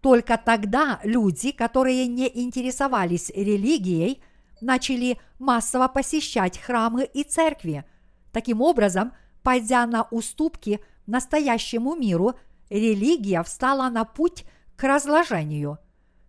[0.00, 4.22] Только тогда люди, которые не интересовались религией,
[4.60, 7.84] начали массово посещать храмы и церкви.
[8.32, 12.34] Таким образом, пойдя на уступки настоящему миру,
[12.68, 14.44] религия встала на путь
[14.76, 15.78] к разложению.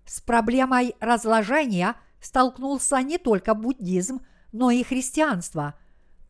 [0.06, 5.76] С проблемой разложения столкнулся не только буддизм, но и христианство.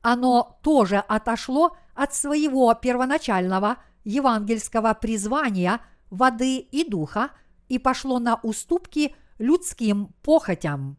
[0.02, 7.32] Оно тоже отошло от своего первоначального евангельского призвания воды и духа
[7.68, 10.98] и пошло на уступки людским похотям.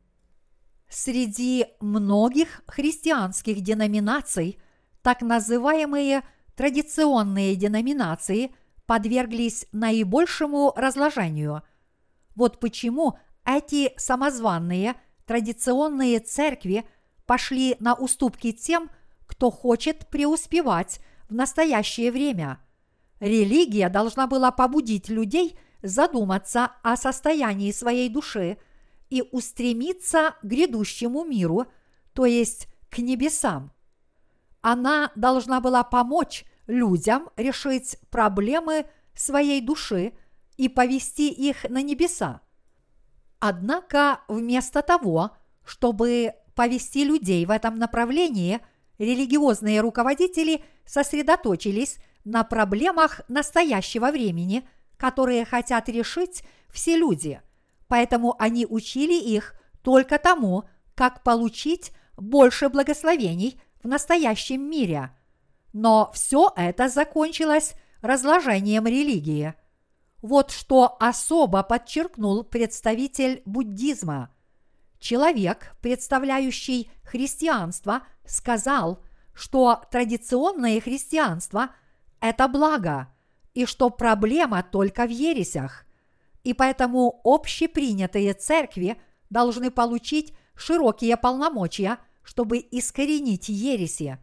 [0.89, 4.59] Среди многих христианских деноминаций
[5.03, 6.23] так называемые
[6.57, 8.55] традиционные деноминации
[8.87, 11.63] подверглись наибольшему разложению.
[12.35, 14.95] Вот почему эти самозванные
[15.27, 16.85] традиционные церкви
[17.27, 18.91] пошли на уступки тем,
[19.27, 22.59] кто хочет преуспевать в настоящее время.
[23.21, 28.59] Религия должна была побудить людей задуматься о состоянии своей души
[29.11, 31.67] и устремиться к грядущему миру,
[32.13, 33.73] то есть к небесам.
[34.61, 40.13] Она должна была помочь людям решить проблемы своей души
[40.57, 42.41] и повести их на небеса.
[43.41, 45.31] Однако вместо того,
[45.65, 48.61] чтобы повести людей в этом направлении,
[48.99, 57.41] религиозные руководители сосредоточились на проблемах настоящего времени, которые хотят решить все люди.
[57.87, 65.11] Поэтому они учили их только тому, как получить больше благословений в настоящем мире.
[65.73, 69.55] Но все это закончилось разложением религии.
[70.21, 74.31] Вот что особо подчеркнул представитель буддизма.
[74.99, 79.03] Человек, представляющий христианство, сказал,
[79.33, 81.71] что традиционное христианство–
[82.21, 83.09] это благо,
[83.55, 85.85] и что проблема только в ересях.
[86.45, 89.01] И поэтому общепринятые церкви
[89.31, 94.19] должны получить широкие полномочия, чтобы искоренить ереси.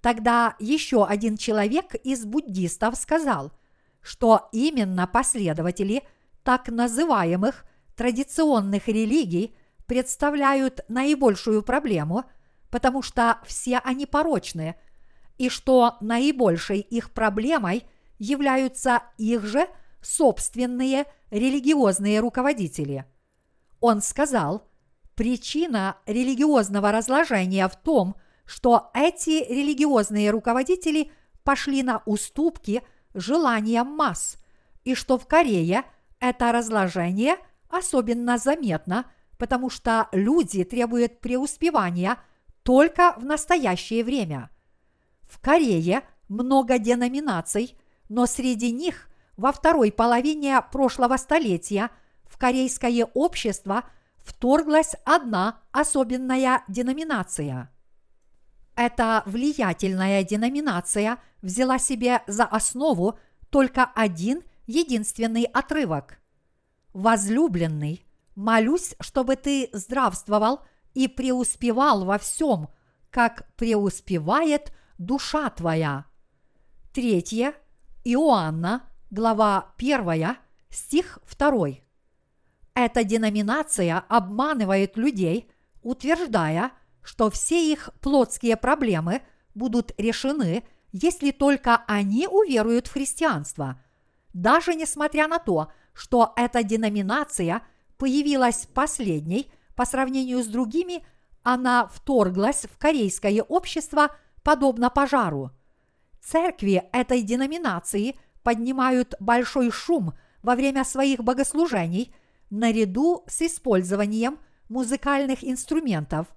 [0.00, 3.52] Тогда еще один человек из буддистов сказал,
[4.00, 6.02] что именно последователи
[6.44, 7.64] так называемых
[7.96, 12.24] традиционных религий представляют наибольшую проблему,
[12.70, 14.76] потому что все они порочны,
[15.38, 17.84] и что наибольшей их проблемой
[18.18, 19.66] являются их же
[20.00, 23.04] собственные религиозные руководители.
[23.80, 24.68] Он сказал,
[25.14, 31.10] причина религиозного разложения в том, что эти религиозные руководители
[31.42, 32.82] пошли на уступки
[33.14, 34.36] желаниям масс,
[34.84, 35.84] и что в Корее
[36.20, 37.36] это разложение
[37.68, 42.18] особенно заметно, потому что люди требуют преуспевания
[42.62, 44.50] только в настоящее время.
[45.26, 47.76] В Корее много деноминаций,
[48.08, 51.90] но среди них во второй половине прошлого столетия
[52.24, 53.84] в корейское общество
[54.16, 57.70] вторглась одна особенная деноминация–
[58.76, 63.18] эта влиятельная деноминация взяла себе за основу
[63.48, 66.18] только один единственный отрывок.
[66.92, 68.04] «Возлюбленный,
[68.34, 70.60] молюсь, чтобы ты здравствовал
[70.92, 72.68] и преуспевал во всем,
[73.10, 76.06] как преуспевает душа твоя.
[76.92, 77.54] Третье.
[78.04, 80.36] Иоанна, глава 1,
[80.70, 81.68] стих 2.
[82.74, 85.50] Эта деноминация обманывает людей,
[85.82, 86.72] утверждая,
[87.02, 89.22] что все их плотские проблемы
[89.54, 93.80] будут решены, если только они уверуют в христианство.
[94.32, 97.62] Даже несмотря на то, что эта деноминация
[97.96, 101.04] появилась последней по сравнению с другими,
[101.42, 104.14] она вторглась в корейское общество
[104.46, 105.50] подобно пожару.
[106.22, 112.14] Церкви этой деноминации поднимают большой шум во время своих богослужений
[112.48, 114.38] наряду с использованием
[114.68, 116.28] музыкальных инструментов,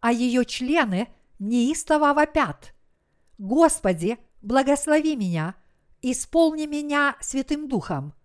[0.00, 1.08] а ее члены
[1.38, 2.74] неистово вопят.
[3.38, 5.54] Господи, благослови меня,
[6.02, 8.12] исполни меня Святым Духом–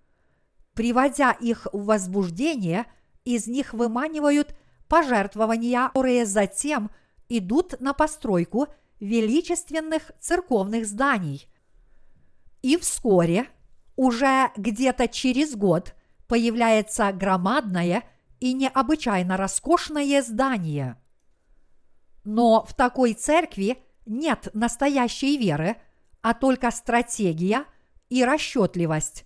[0.74, 2.86] приводя их в возбуждение,
[3.24, 4.54] из них выманивают
[4.90, 6.90] пожертвования, которые затем
[7.30, 8.68] идут на постройку
[9.00, 11.48] величественных церковных зданий.
[12.62, 13.48] И вскоре,
[13.96, 15.96] уже где-то через год,
[16.28, 18.04] появляется громадное
[18.40, 20.98] и необычайно роскошное здание.
[22.24, 25.78] Но в такой церкви нет настоящей веры,
[26.22, 27.66] а только стратегия
[28.10, 29.26] и расчетливость.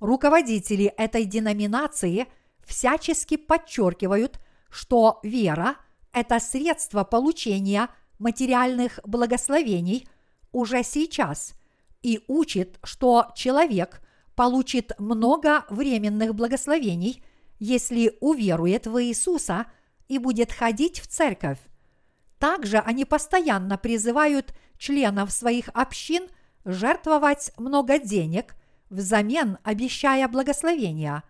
[0.00, 2.26] Руководители этой деноминации
[2.64, 4.40] всячески подчеркивают,
[4.70, 5.76] что вера–
[6.12, 7.88] это средство получения
[8.18, 10.08] материальных благословений
[10.52, 11.54] уже сейчас
[12.02, 14.00] и учит, что человек
[14.34, 17.22] получит много временных благословений,
[17.58, 19.66] если уверует в Иисуса
[20.06, 21.58] и будет ходить в церковь.
[22.38, 26.28] Также они постоянно призывают членов своих общин
[26.64, 28.54] жертвовать много денег–
[28.90, 31.22] взамен обещая благословения.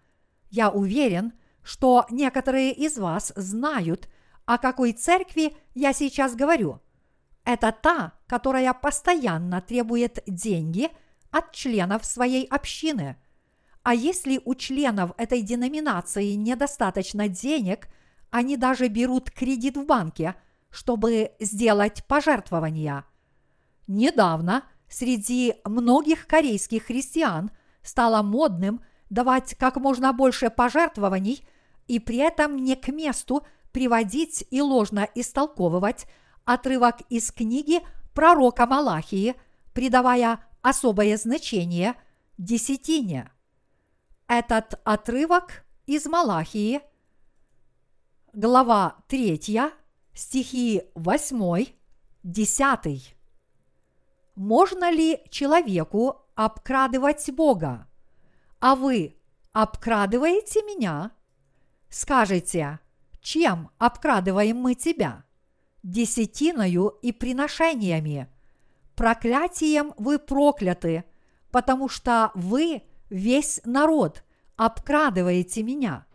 [0.51, 1.33] Я уверен,
[1.63, 4.09] что некоторые из вас знают,
[4.49, 6.81] о какой церкви я сейчас говорю.
[7.45, 10.89] Это та, которая постоянно требует деньги
[11.31, 13.19] от членов своей общины.
[13.83, 17.89] А если у членов этой деноминации недостаточно денег,
[18.31, 20.35] они даже берут кредит в банке,
[20.71, 23.05] чтобы сделать пожертвования.
[23.87, 27.51] Недавно– среди многих корейских христиан
[27.83, 28.81] стало модным
[29.11, 31.47] давать как можно больше пожертвований
[31.87, 36.07] и при этом не к месту приводить и ложно истолковывать
[36.45, 37.81] отрывок из книги
[38.15, 39.35] пророка Малахии,
[39.75, 41.95] придавая особое значение
[42.37, 43.31] десятине.
[44.27, 46.81] Этот отрывок из Малахии,
[48.33, 49.73] глава 3,
[50.15, 51.67] стихи 8,
[52.23, 53.19] 10
[54.39, 57.89] можно ли человеку обкрадывать Бога?
[58.61, 59.17] А вы
[59.53, 61.11] обкрадываете меня?
[61.89, 62.79] Скажите,
[63.21, 65.25] чем обкрадываем мы тебя?
[65.83, 68.29] Десятиною и приношениями.
[68.95, 71.05] Проклятием вы прокляты,
[71.51, 74.25] потому что вы, весь народ,
[74.57, 76.07] обкрадываете меня.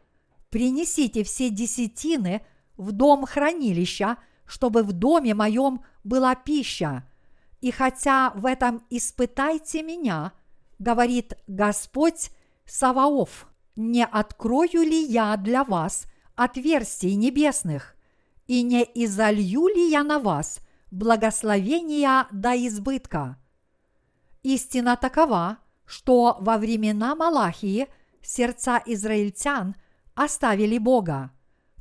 [0.50, 2.46] Принесите все десятины
[2.76, 7.08] в дом хранилища, чтобы в доме моем была пища–
[7.64, 10.34] и хотя в этом испытайте меня,
[10.80, 12.30] говорит Господь
[12.66, 13.48] Саваоф,
[13.78, 17.96] не открою ли я для вас отверстий небесных,
[18.48, 20.60] и не изолью ли я на вас
[20.92, 23.38] благословения до избытка?
[24.44, 27.88] Истина такова, что во времена Малахии
[28.22, 29.76] сердца израильтян
[30.16, 31.32] оставили Бога,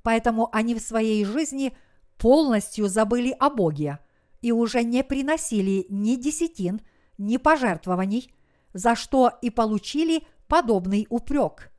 [0.03, 1.77] поэтому они в своей жизни
[2.19, 3.99] полностью забыли о Боге–
[4.43, 6.83] и уже не приносили ни десятин,
[7.17, 8.35] ни пожертвований,
[8.75, 11.73] за что и получили подобный упрек.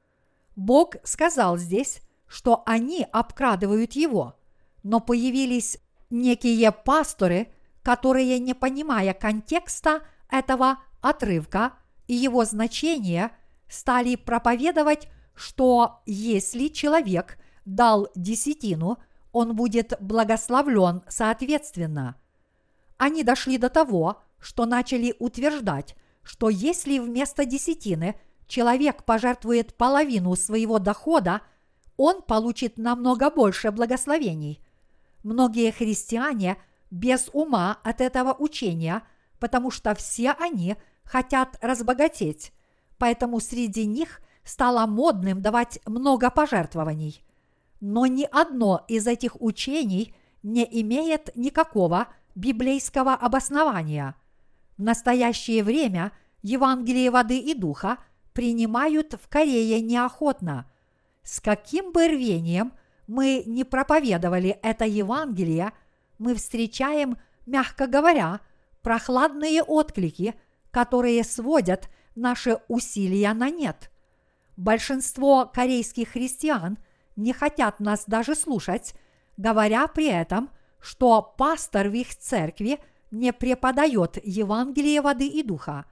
[0.56, 2.02] Бог сказал здесь,
[2.34, 4.36] что они обкрадывают его,
[4.82, 5.78] но появились
[6.10, 7.54] некие пасторы,
[7.84, 11.74] которые, не понимая контекста этого отрывка
[12.08, 13.32] и его значения,
[13.70, 18.98] стали проповедовать, что если человек дал десятину,
[19.32, 22.16] он будет благословлен соответственно–
[22.98, 28.16] они дошли до того, что начали утверждать, что если вместо десятины
[28.48, 31.42] человек пожертвует половину своего дохода,
[31.98, 34.62] он получит намного больше благословений.
[35.24, 36.58] Многие христиане
[36.92, 39.04] без ума от этого учения,
[39.40, 42.52] потому что все они хотят разбогатеть,
[42.98, 47.24] поэтому среди них стало модным давать много пожертвований.
[47.80, 54.16] Но ни одно из этих учений не имеет никакого– библейского обоснования.
[54.78, 57.98] В настоящее время Евангелие воды и духа
[58.34, 60.70] принимают в Корее неохотно.
[61.24, 62.74] С каким бы рвением
[63.08, 65.72] мы не проповедовали это Евангелие,
[66.18, 68.42] мы встречаем, мягко говоря,
[68.82, 70.36] прохладные отклики,
[70.72, 73.90] которые сводят наши усилия на нет.
[74.58, 76.78] Большинство корейских христиан
[77.16, 78.94] не хотят нас даже слушать,
[79.38, 80.50] говоря при этом,
[80.80, 82.80] что пастор в их церкви
[83.12, 85.86] не преподает Евангелие воды и духа.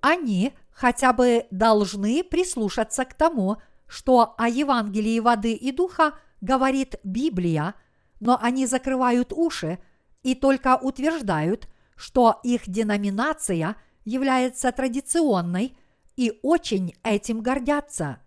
[0.00, 3.58] Они хотя бы должны прислушаться к тому,
[3.90, 7.74] что о Евангелии воды и духа говорит Библия,
[8.20, 9.80] но они закрывают уши
[10.22, 13.74] и только утверждают, что их деноминация
[14.04, 15.76] является традиционной
[16.16, 18.20] и очень этим гордятся.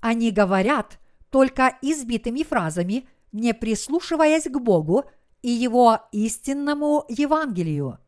[0.00, 0.98] Они говорят
[1.30, 5.04] только избитыми фразами, не прислушиваясь к Богу
[5.40, 8.00] и Его истинному Евангелию.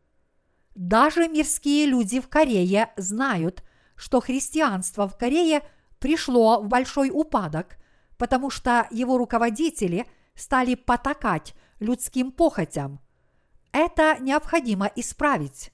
[0.75, 3.63] Даже мирские люди в Корее знают,
[3.95, 5.63] что христианство в Корее
[6.01, 7.77] пришло в большой упадок,
[8.17, 12.99] потому что его руководители стали потакать людским похотям.
[13.71, 15.71] Это необходимо исправить.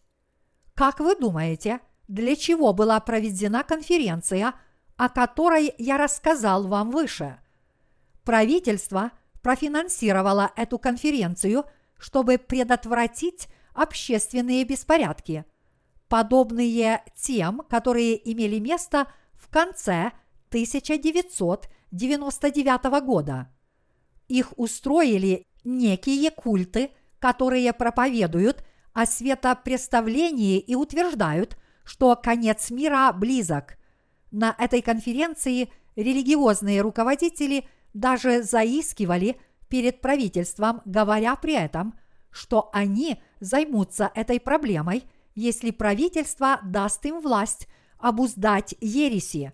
[0.76, 4.54] Как вы думаете, для чего была проведена конференция,
[4.98, 7.40] о которой я рассказал вам выше?
[8.24, 9.12] Правительство
[9.42, 11.64] профинансировало эту конференцию,
[11.98, 15.46] чтобы предотвратить общественные беспорядки,
[16.10, 19.08] подобные тем, которые имели место
[19.48, 20.12] в конце
[20.50, 23.50] 1999 года.
[24.28, 26.90] Их устроили некие культы,
[27.20, 33.78] которые проповедуют о светопреставлении и утверждают, что конец мира близок.
[34.32, 39.40] На этой конференции религиозные руководители даже заискивали
[39.70, 41.94] перед правительством, говоря при этом–
[42.38, 45.04] что они займутся этой проблемой,
[45.36, 47.68] если правительство даст им власть
[48.00, 49.54] обуздать ереси.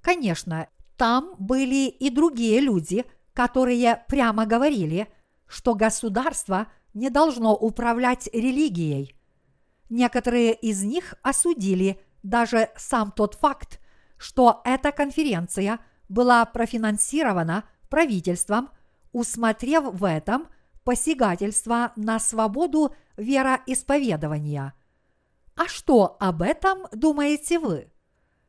[0.00, 5.08] Конечно, там были и другие люди, которые прямо говорили,
[5.46, 9.14] что государство не должно управлять религией.
[9.88, 13.80] Некоторые из них осудили даже сам тот факт,
[14.16, 18.70] что эта конференция была профинансирована правительством,
[19.12, 20.48] усмотрев в этом–
[20.84, 24.74] посягательства на свободу вероисповедования.
[25.60, 27.92] А что об этом думаете вы?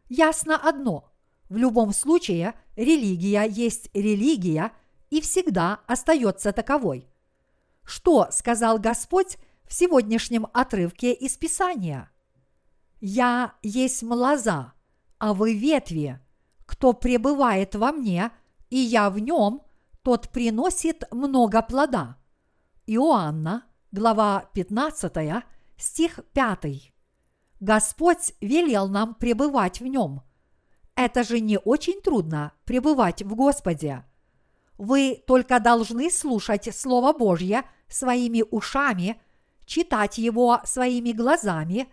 [0.07, 1.12] Ясно одно.
[1.49, 4.72] В любом случае, религия есть религия
[5.09, 7.09] и всегда остается таковой.
[7.84, 9.36] Что сказал Господь
[9.66, 12.09] в сегодняшнем отрывке из Писания?
[13.01, 14.72] «Я есть лоза,
[15.18, 16.18] а вы ветви.
[16.66, 18.32] Кто пребывает во мне,
[18.70, 19.64] и я в нем,
[20.01, 22.16] тот приносит много плода».
[22.88, 25.43] Иоанна, глава 15,
[25.76, 26.93] стих 5.
[27.62, 30.24] Господь велел нам пребывать в нем.
[30.95, 34.03] Это же не очень трудно пребывать в Господе.
[34.78, 39.22] Вы только должны слушать Слово Божье своими ушами,
[39.66, 41.88] читать его своими глазами,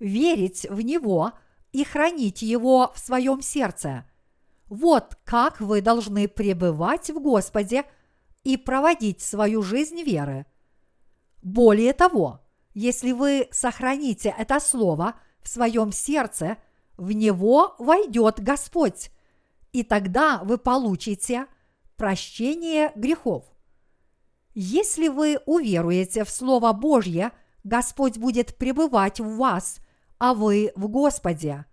[0.00, 1.30] верить в него
[1.70, 4.04] и хранить его в своем сердце.
[4.66, 7.84] Вот как вы должны пребывать в Господе–
[8.44, 10.46] и проводить свою жизнь веры.
[11.42, 12.40] Более того,
[12.74, 16.58] если вы сохраните это слово в своем сердце,
[16.96, 19.10] в него войдет Господь,
[19.72, 21.46] и тогда вы получите
[21.96, 23.44] прощение грехов.
[24.54, 29.80] Если вы уверуете в Слово Божье, Господь будет пребывать в вас,
[30.18, 31.66] а вы в Господе.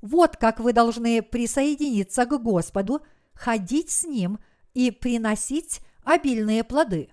[0.00, 3.02] Вот как вы должны присоединиться к Господу,
[3.34, 4.38] ходить с Ним
[4.74, 7.10] и приносить обильные плоды.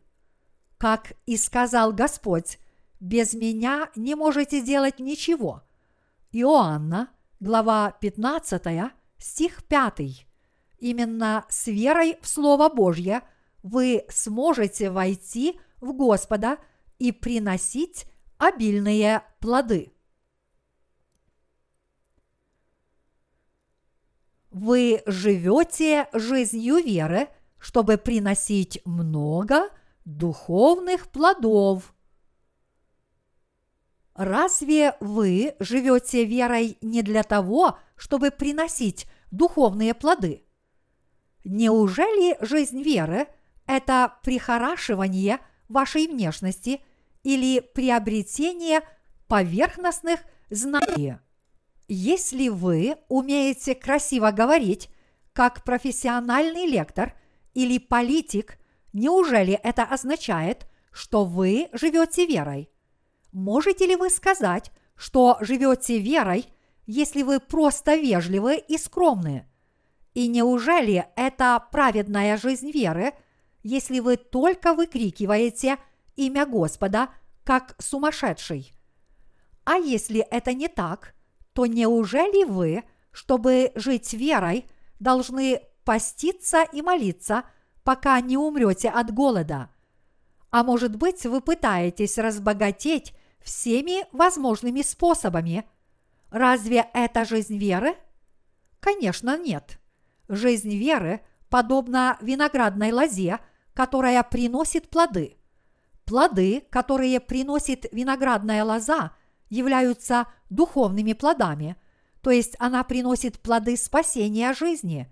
[0.78, 2.60] Как и сказал Господь,
[3.00, 5.64] без меня не можете делать ничего.
[6.32, 10.26] Иоанна, глава 15, стих 5.
[10.80, 13.22] Именно с верой в Слово Божье
[13.64, 16.58] вы сможете войти в Господа
[16.98, 18.06] и приносить
[18.38, 19.92] обильные плоды.
[24.52, 27.30] Вы живете жизнью веры–
[27.60, 29.70] чтобы приносить много
[30.06, 31.94] духовных плодов.
[34.20, 40.44] Разве вы живете верой не для того, чтобы приносить духовные плоды?
[41.46, 43.28] Неужели жизнь веры–
[43.66, 45.40] это прихорашивание
[45.70, 46.82] вашей внешности
[47.24, 48.82] или приобретение
[49.30, 51.16] поверхностных знаний?
[51.88, 54.90] Если вы умеете красиво говорить,
[55.32, 57.14] как профессиональный лектор–
[57.54, 58.60] или политик,
[58.94, 62.70] неужели это означает, что вы живете верой?
[63.32, 66.46] Можете ли вы сказать, что живете верой,
[66.86, 69.46] если вы просто вежливы и скромны?
[70.14, 73.14] И неужели это праведная жизнь веры,
[73.64, 75.78] если вы только выкрикиваете
[76.16, 77.10] имя Господа
[77.44, 78.74] как сумасшедший.
[79.64, 81.16] А если это не так,
[81.54, 84.66] то неужели вы, чтобы жить верой,
[85.00, 87.44] должны поститься и молиться,
[87.84, 89.70] пока не умрете от голода?
[90.52, 95.66] А может быть, вы пытаетесь разбогатеть всеми возможными способами.
[96.30, 97.96] Разве это жизнь веры?
[98.80, 99.80] Конечно, нет.
[100.28, 103.40] Жизнь веры подобна виноградной лозе,
[103.74, 105.38] которая приносит плоды.
[106.06, 109.12] Плоды, которые приносит виноградная лоза,
[109.50, 111.76] являются духовными плодами,
[112.22, 115.12] то есть она приносит плоды спасения жизни.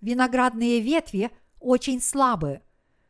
[0.00, 1.30] Виноградные ветви
[1.60, 2.62] очень слабы.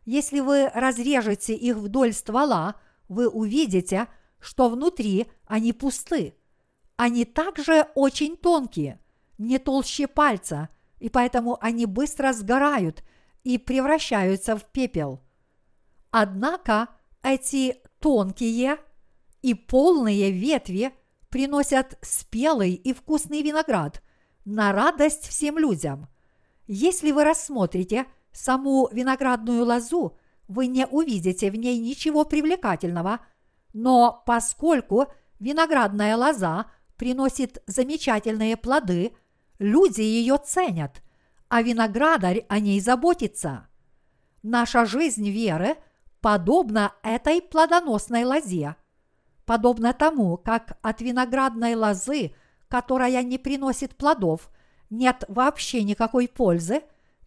[0.04, 2.74] Если вы разрежете их вдоль ствола,
[3.08, 4.08] вы увидите,
[4.40, 6.34] что внутри они пусты.
[6.96, 9.00] Они также очень тонкие,
[9.38, 10.68] не толще пальца,
[10.98, 13.02] и поэтому они быстро сгорают
[13.42, 15.20] и превращаются в пепел.
[16.10, 16.88] Однако
[17.22, 18.78] эти тонкие
[19.42, 20.92] и полные ветви
[21.28, 24.02] приносят спелый и вкусный виноград
[24.44, 26.08] на радость всем людям.
[26.66, 30.16] Если вы рассмотрите саму виноградную лозу,
[30.48, 33.20] вы не увидите в ней ничего привлекательного,
[33.72, 35.06] но поскольку
[35.38, 36.66] виноградная лоза
[36.96, 39.12] приносит замечательные плоды,
[39.58, 41.02] люди ее ценят,
[41.48, 43.68] а виноградарь о ней заботится.
[44.42, 45.76] Наша жизнь веры
[46.20, 48.76] подобна этой плодоносной лозе,
[49.44, 52.32] подобно тому, как от виноградной лозы,
[52.68, 54.50] которая не приносит плодов,
[54.90, 56.82] нет вообще никакой пользы,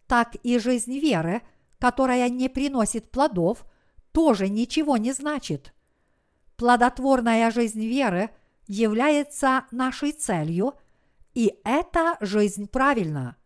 [0.06, 1.42] так и жизнь веры,
[1.78, 3.64] которая не приносит плодов,
[4.12, 5.72] тоже ничего не значит–
[6.56, 8.30] плодотворная жизнь веры
[8.66, 10.74] является нашей целью,
[11.34, 13.36] и эта жизнь правильна.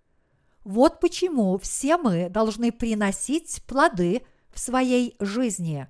[0.65, 5.89] Вот почему все мы должны приносить плоды в своей жизни.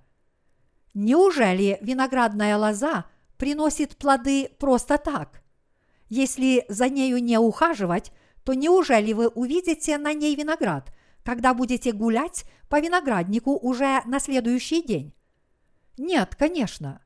[0.94, 3.06] Неужели виноградная лоза
[3.36, 5.42] приносит плоды просто так?
[6.08, 8.12] Если за нею не ухаживать,
[8.44, 14.82] то неужели вы увидите на ней виноград, когда будете гулять по винограднику уже на следующий
[14.82, 15.12] день?
[15.98, 17.02] Нет, конечно.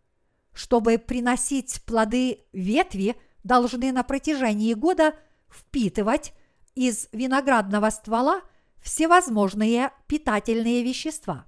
[0.52, 5.14] Чтобы приносить плоды ветви, должны на протяжении года
[5.50, 6.34] впитывать
[6.74, 8.42] из виноградного ствола
[8.82, 11.46] всевозможные питательные вещества.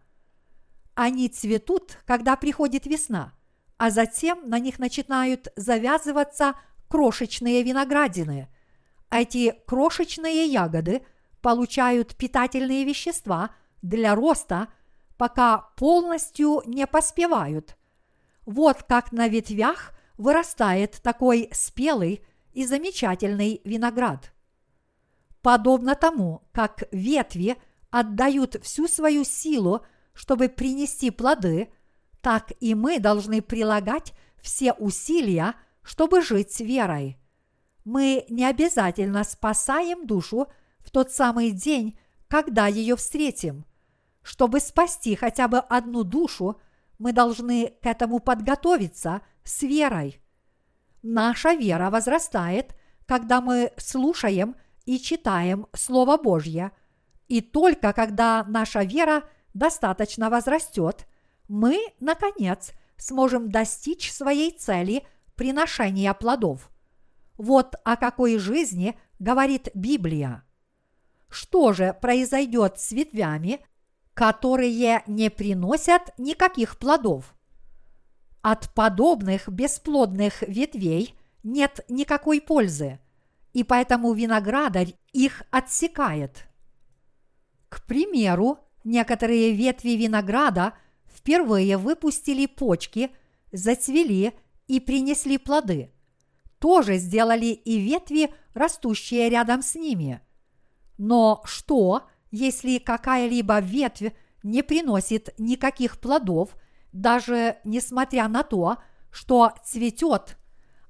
[0.94, 3.34] Они цветут, когда приходит весна,
[3.76, 6.54] а затем на них начинают завязываться
[6.88, 8.48] крошечные виноградины.
[9.10, 11.04] Эти крошечные ягоды
[11.42, 13.50] получают питательные вещества
[13.82, 14.68] для роста,
[15.18, 17.76] пока полностью не поспевают–
[18.46, 24.32] вот как на ветвях вырастает такой спелый и замечательный виноград.
[25.42, 27.56] Подобно тому, как ветви
[27.90, 29.84] отдают всю свою силу,
[30.14, 31.68] чтобы принести плоды,
[32.20, 37.18] так и мы должны прилагать все усилия, чтобы жить верой.
[37.84, 40.46] Мы не обязательно спасаем душу
[40.78, 43.66] в тот самый день, когда ее встретим.
[44.22, 46.60] Чтобы спасти хотя бы одну душу–
[46.98, 50.20] мы должны к этому подготовиться с верой.
[51.02, 52.74] Наша вера возрастает,
[53.06, 56.72] когда мы слушаем и читаем Слово Божье,
[57.28, 61.06] и только когда наша вера достаточно возрастет,
[61.48, 66.70] мы, наконец, сможем достичь своей цели приношения плодов.
[67.36, 70.44] Вот о какой жизни говорит Библия.
[71.28, 73.64] Что же произойдет с ветвями,
[74.14, 77.34] которые не приносят никаких плодов.
[78.42, 83.00] От подобных бесплодных ветвей нет никакой пользы,
[83.52, 86.46] и поэтому виноградарь их отсекает.
[87.68, 90.74] К примеру, некоторые ветви винограда
[91.06, 93.10] впервые выпустили почки,
[93.50, 94.32] зацвели
[94.68, 95.90] и принесли плоды.
[96.58, 100.20] Тоже сделали и ветви, растущие рядом с ними.
[100.98, 104.12] Но что, если какая-либо ветвь
[104.42, 106.56] не приносит никаких плодов,
[106.92, 108.78] даже несмотря на то,
[109.12, 110.36] что цветет,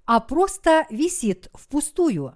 [0.06, 2.34] а просто висит впустую.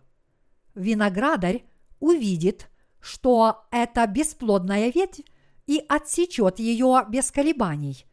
[0.74, 1.64] Виноградарь
[2.00, 5.24] увидит, что это бесплодная ветвь
[5.66, 8.04] и отсечет ее без колебаний.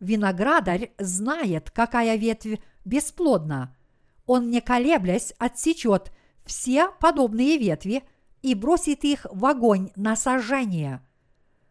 [0.00, 3.76] Виноградарь знает, какая ветвь бесплодна.
[4.26, 6.10] Он, не колеблясь, отсечет
[6.44, 8.02] все подобные ветви–
[8.42, 11.02] и бросит их в огонь на сожжение.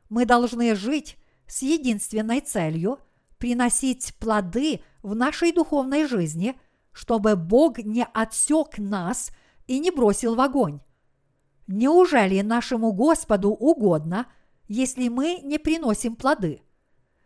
[0.10, 1.18] Мы должны жить
[1.48, 3.00] с единственной целью
[3.38, 6.60] приносить плоды в нашей духовной жизни,
[6.92, 9.32] чтобы Бог не отсек нас
[9.68, 10.82] и не бросил в огонь.
[11.68, 14.28] Неужели нашему Господу угодно,
[14.68, 16.62] если мы не приносим плоды?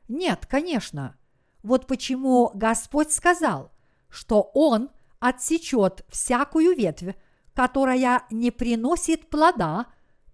[0.07, 1.17] Нет, конечно.
[1.63, 3.71] Вот почему Господь сказал,
[4.09, 4.89] что Он
[5.19, 7.15] отсечет всякую ветвь,
[7.53, 9.87] которая не приносит плода,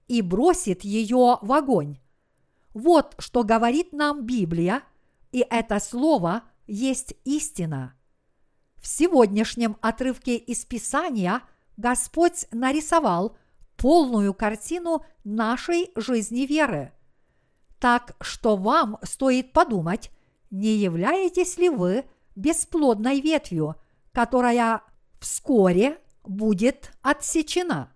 [0.08, 2.00] и бросит ее в огонь.
[2.74, 4.84] Вот что говорит нам Библия,
[5.32, 7.96] и это слово есть истина.
[8.78, 11.44] В сегодняшнем отрывке из Писания
[11.78, 13.38] Господь нарисовал
[13.78, 16.92] полную картину нашей жизни веры.
[17.80, 20.12] Так что вам стоит подумать,
[20.50, 22.06] не являетесь ли вы
[22.36, 23.76] бесплодной ветвью,
[24.12, 24.82] которая
[25.20, 27.92] вскоре будет отсечена?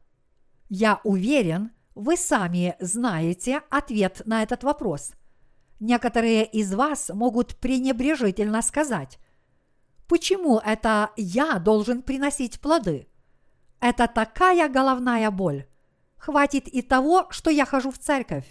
[0.70, 5.14] Я уверен, вы сами знаете ответ на этот вопрос.
[5.80, 9.20] Некоторые из вас могут пренебрежительно сказать,
[10.08, 13.08] почему это я должен приносить плоды?
[13.80, 15.66] Это такая головная боль.
[16.18, 18.46] Хватит и того, что я хожу в церковь.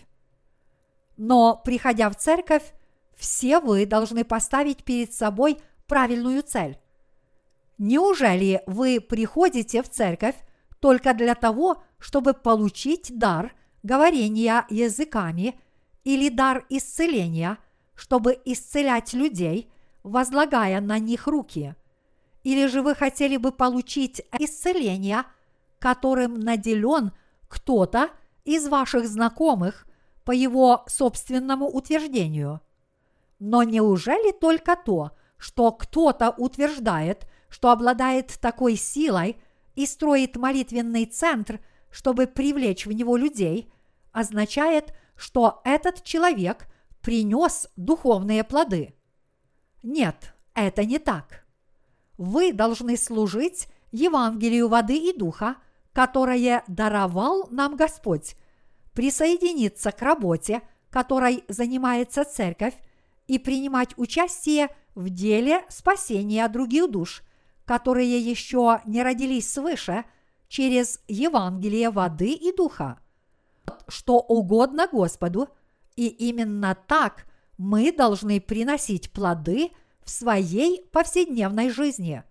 [1.17, 2.75] Но, приходя в церковь,
[3.17, 6.79] все вы должны поставить перед собой правильную цель.
[7.79, 10.37] Неужели вы приходите в церковь
[10.81, 15.59] только для того, чтобы получить дар говорения языками
[16.05, 17.59] или дар исцеления,
[17.95, 19.71] чтобы исцелять людей,
[20.03, 21.75] возлагая на них руки?
[22.43, 25.25] Или же вы хотели бы получить исцеление,
[25.79, 27.13] которым наделен
[27.49, 28.11] кто-то
[28.45, 29.87] из ваших знакомых
[30.25, 32.61] по его собственному утверждению?
[33.39, 39.37] Но неужели только то, что кто-то утверждает, что обладает такой силой–
[39.75, 43.73] и строит молитвенный центр, чтобы привлечь в него людей,
[44.13, 46.67] означает, что этот человек
[47.01, 48.95] принес духовные плоды.
[49.83, 51.47] Нет, это не так.
[52.19, 55.57] Вы должны служить Евангелию воды и духа,
[55.93, 58.37] которое даровал нам Господь,
[58.93, 62.75] присоединиться к работе, которой занимается церковь,
[63.29, 67.23] и принимать участие в деле спасения других душ–
[67.73, 70.05] которые еще не родились свыше,
[70.47, 72.99] через Евангелие воды и духа.
[73.89, 75.49] Что угодно Господу,
[75.97, 77.25] и именно так
[77.57, 79.71] мы должны приносить плоды
[80.05, 82.25] в своей повседневной жизни.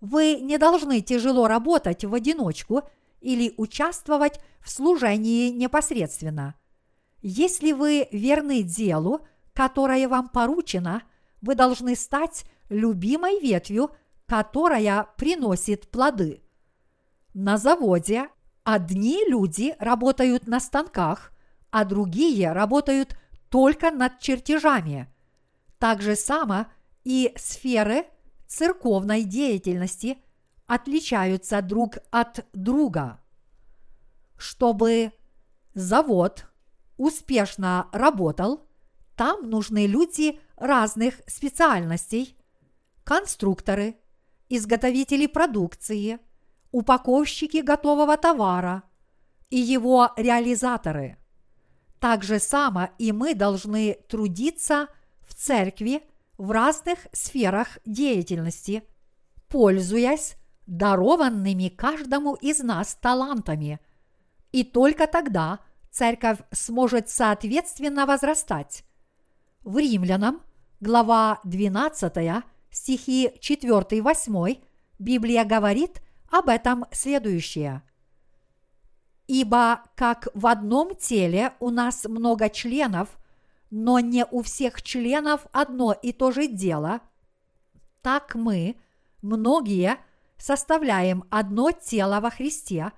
[0.00, 2.82] Вы не должны тяжело работать в одиночку
[3.20, 6.54] или участвовать в служении непосредственно.
[7.22, 11.02] Если вы верны делу, которое вам поручено,
[11.42, 13.90] вы должны стать любимой ветвью
[14.30, 16.40] которая приносит плоды.
[17.34, 18.28] На заводе
[18.62, 21.32] одни люди работают на станках,
[21.72, 23.18] а другие работают
[23.48, 25.12] только над чертежами.
[25.80, 26.68] Так же само
[27.02, 28.06] и сферы
[28.46, 30.18] церковной деятельности
[30.68, 33.18] отличаются друг от друга.
[34.36, 35.10] Чтобы
[35.74, 36.46] завод
[36.98, 38.64] успешно работал,
[39.16, 42.36] там нужны люди разных специальностей,
[43.02, 43.99] конструкторы,
[44.50, 46.18] изготовители продукции,
[46.72, 48.82] упаковщики готового товара
[49.48, 51.16] и его реализаторы.
[52.00, 54.88] Так же само и мы должны трудиться
[55.20, 56.02] в церкви
[56.36, 58.82] в разных сферах деятельности,
[59.48, 60.36] пользуясь
[60.66, 63.80] дарованными каждому из нас талантами.
[64.52, 68.84] И только тогда церковь сможет соответственно возрастать.
[69.62, 70.40] В Римлянам,
[70.80, 74.62] глава 12, стихи 4-8,
[74.98, 77.82] Библия говорит об этом следующее.
[79.26, 83.18] «Ибо как в одном теле у нас много членов,
[83.70, 87.00] но не у всех членов одно и то же дело,
[88.02, 88.76] так мы,
[89.22, 89.98] многие,
[90.36, 92.92] составляем одно тело во Христе,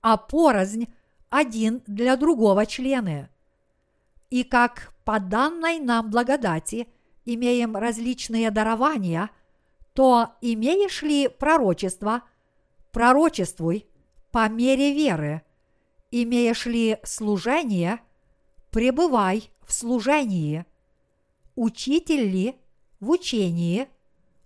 [0.00, 0.92] а порознь
[1.28, 3.28] один для другого члены.
[4.30, 6.88] И как по данной нам благодати–
[7.24, 9.30] имеем различные дарования,
[9.94, 12.22] то имеешь ли пророчество?
[12.92, 13.86] Пророчествуй
[14.30, 15.42] по мере веры.
[16.10, 18.00] Имеешь ли служение?
[18.70, 20.64] Пребывай в служении.
[21.54, 22.56] Учитель ли?
[23.00, 23.88] В учении.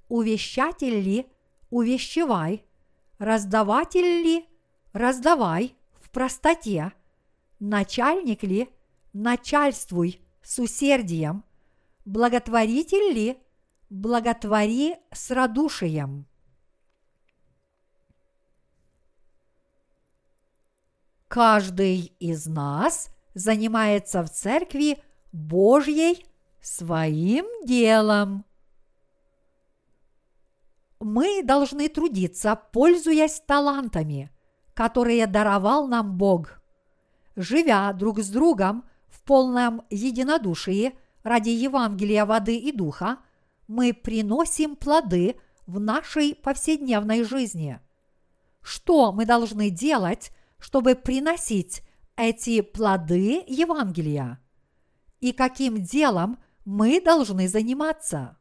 [0.08, 1.26] Увещатель ли?
[1.70, 2.64] Увещевай.
[3.18, 4.46] Раздаватель ли?
[4.92, 6.92] Раздавай в простоте.
[7.58, 8.68] Начальник ли?
[9.12, 11.44] Начальствуй с усердием–
[12.04, 13.38] благотворитель ли,
[13.90, 16.26] благотвори с радушием.
[21.28, 25.02] Каждый из нас занимается в церкви
[25.32, 26.24] Божьей
[26.60, 28.44] своим делом.
[31.00, 34.30] Мы должны трудиться, пользуясь талантами,
[34.74, 36.60] которые даровал нам Бог.
[37.36, 43.18] Живя друг с другом в полном единодушии– ради Евангелия воды и духа,
[43.66, 47.80] мы приносим плоды в нашей повседневной жизни.
[48.62, 51.82] Что мы должны делать, чтобы приносить
[52.16, 54.38] эти плоды Евангелия?
[55.20, 58.36] И каким делом мы должны заниматься?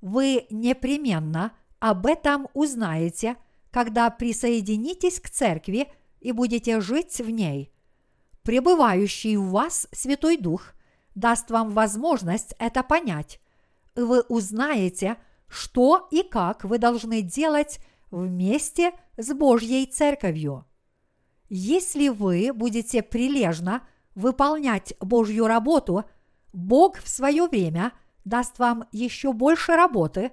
[0.00, 3.36] Вы непременно об этом узнаете,
[3.70, 7.72] когда присоединитесь к церкви и будете жить в ней.
[8.42, 10.72] Пребывающий в вас Святой Дух
[11.18, 13.40] даст вам возможность это понять.
[13.96, 15.16] Вы узнаете,
[15.48, 20.64] что и как вы должны делать вместе с Божьей Церковью.
[21.48, 23.82] Если вы будете прилежно
[24.14, 26.04] выполнять Божью работу,
[26.52, 27.92] Бог в свое время
[28.24, 30.32] даст вам еще больше работы,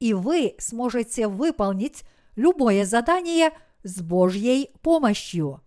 [0.00, 2.04] и вы сможете выполнить
[2.36, 3.50] любое задание
[3.82, 5.60] с Божьей помощью.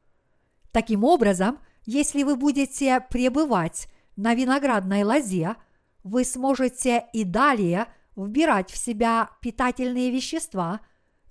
[0.72, 5.56] Таким образом, если вы будете пребывать на виноградной лозе,
[6.04, 10.82] вы сможете и далее вбирать в себя питательные вещества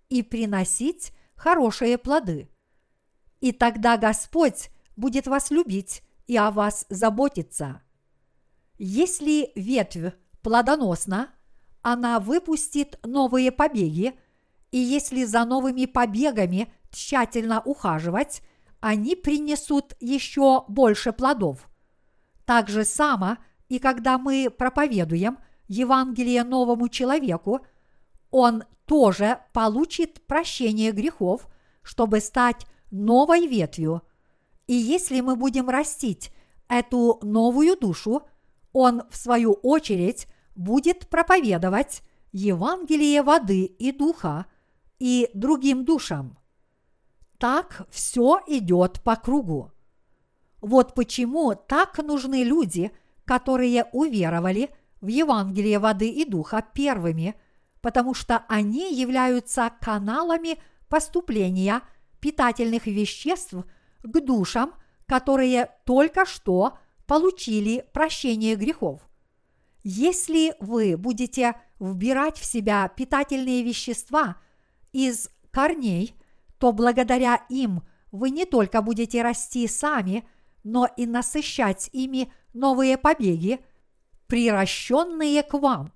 [0.08, 2.48] и приносить хорошие плоды.
[3.40, 7.82] И тогда Господь будет вас любить и о вас заботиться.
[8.78, 11.30] Если ветвь плодоносна,
[11.82, 14.18] она выпустит новые побеги,
[14.70, 18.42] и если за новыми побегами тщательно ухаживать,
[18.80, 21.68] они принесут еще больше плодов.
[22.44, 23.38] Так же само
[23.68, 25.38] и когда мы проповедуем
[25.68, 27.66] Евангелие новому человеку,
[28.30, 31.48] он тоже получит прощение грехов,
[31.82, 34.02] чтобы стать новой ветвью.
[34.66, 36.32] И если мы будем растить
[36.68, 38.22] эту новую душу,
[38.72, 44.46] он, в свою очередь, будет проповедовать Евангелие воды и духа
[44.98, 46.38] и другим душам.
[47.38, 49.73] Так все идет по кругу.
[50.64, 52.90] Вот почему так нужны люди,
[53.26, 54.70] которые уверовали
[55.02, 57.34] в Евангелие воды и духа первыми,
[57.82, 60.58] потому что они являются каналами
[60.88, 61.82] поступления
[62.18, 63.52] питательных веществ
[64.02, 64.72] к душам,
[65.04, 69.02] которые только что получили прощение грехов.
[69.82, 74.36] Если вы будете вбирать в себя питательные вещества
[74.92, 76.14] из корней,
[76.56, 80.26] то благодаря им вы не только будете расти сами,
[80.64, 83.60] но и насыщать ими новые побеги,
[84.26, 85.92] приращенные к вам.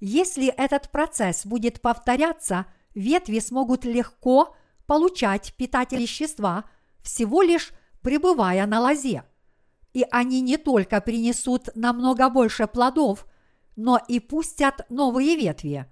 [0.00, 6.64] Если этот процесс будет повторяться, ветви смогут легко получать питательные вещества,
[7.02, 9.24] всего лишь пребывая на лозе.
[9.92, 13.26] И они не только принесут намного больше плодов,
[13.74, 15.86] но и пустят новые ветви.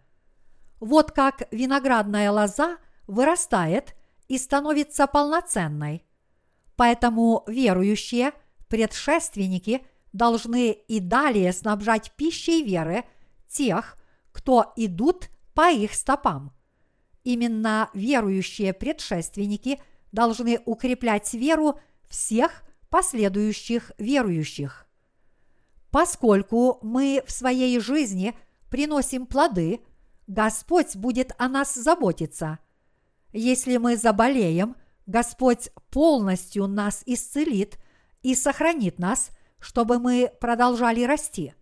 [0.81, 3.95] Вот как виноградная лоза вырастает
[4.29, 6.05] и становится полноценной.
[6.77, 8.33] Поэтому верующие,
[8.69, 13.05] предшественники должны и далее снабжать пищей веры
[13.49, 13.97] тех,
[14.33, 16.53] кто идут по их стопам.
[17.23, 19.81] Именно верующие предшественники
[20.13, 24.87] должны укреплять веру всех последующих верующих.
[25.91, 28.37] Поскольку мы в своей жизни
[28.71, 29.81] приносим плоды,
[30.27, 32.59] Господь будет о нас заботиться.
[33.33, 34.75] Если мы заболеем–
[35.07, 37.79] Господь полностью нас исцелит
[38.23, 39.31] и сохранит нас,
[39.61, 41.55] чтобы мы продолжали расти.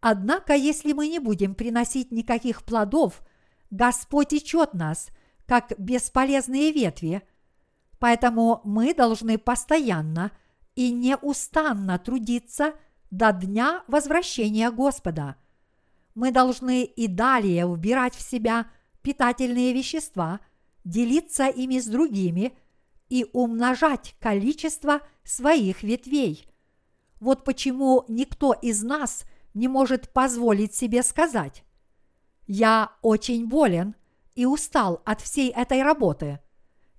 [0.00, 3.22] Однако, если мы не будем приносить никаких плодов,
[3.70, 5.08] Господь течет нас,
[5.46, 7.22] как бесполезные ветви.
[7.98, 10.32] Поэтому мы должны постоянно
[10.74, 12.74] и неустанно трудиться
[13.10, 15.36] до дня возвращения Господа.
[16.14, 18.66] Мы должны и далее убирать в себя
[19.02, 20.40] питательные вещества,
[20.84, 22.52] делиться ими с другими–
[23.08, 26.48] и умножать количество своих ветвей.
[27.20, 31.64] Вот почему никто из нас не может позволить себе сказать
[32.46, 33.94] «Я очень болен
[34.34, 36.40] и устал от всей этой работы.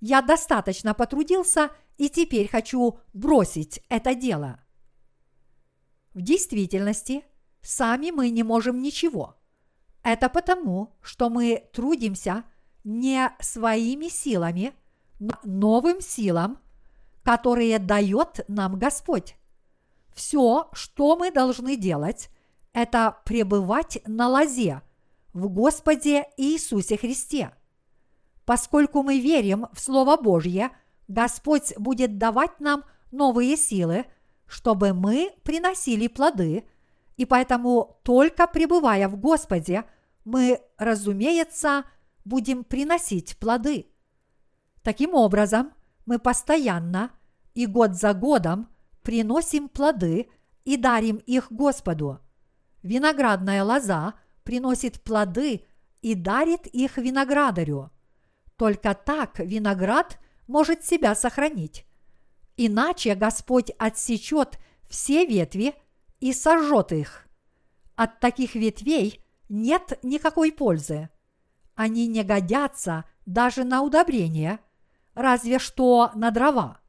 [0.00, 4.60] Я достаточно потрудился и теперь хочу бросить это дело».
[6.14, 7.24] В действительности,
[7.62, 9.36] сами мы не можем ничего.
[10.02, 12.44] Это потому, что мы трудимся
[12.82, 14.72] не своими силами–
[15.42, 16.58] новым силам,
[17.22, 19.36] которые дает нам Господь.
[20.14, 22.30] Все, что мы должны делать,
[22.72, 24.82] это пребывать на лозе
[25.32, 27.52] в Господе Иисусе Христе.
[28.44, 30.70] Поскольку мы верим в Слово Божье,
[31.06, 34.06] Господь будет давать нам новые силы,
[34.46, 36.64] чтобы мы приносили плоды,
[37.16, 39.84] и поэтому только пребывая в Господе,
[40.24, 41.84] мы, разумеется,
[42.24, 43.86] будем приносить плоды.
[44.88, 45.74] Таким образом,
[46.06, 47.10] мы постоянно
[47.52, 48.70] и год за годом
[49.02, 50.30] приносим плоды
[50.64, 52.20] и дарим их Господу.
[52.82, 54.14] виноградная лоза
[54.44, 55.66] приносит плоды
[56.00, 57.90] и дарит их виноградарю.
[58.56, 61.84] Только так виноград может себя сохранить.
[62.56, 64.58] Иначе Господь отсечет
[64.88, 65.74] все ветви
[66.18, 67.28] и сожжет их.
[67.94, 71.10] От таких ветвей нет никакой пользы.
[71.74, 74.60] Они не годятся даже на удобрение,
[75.18, 76.80] разве что на дрова.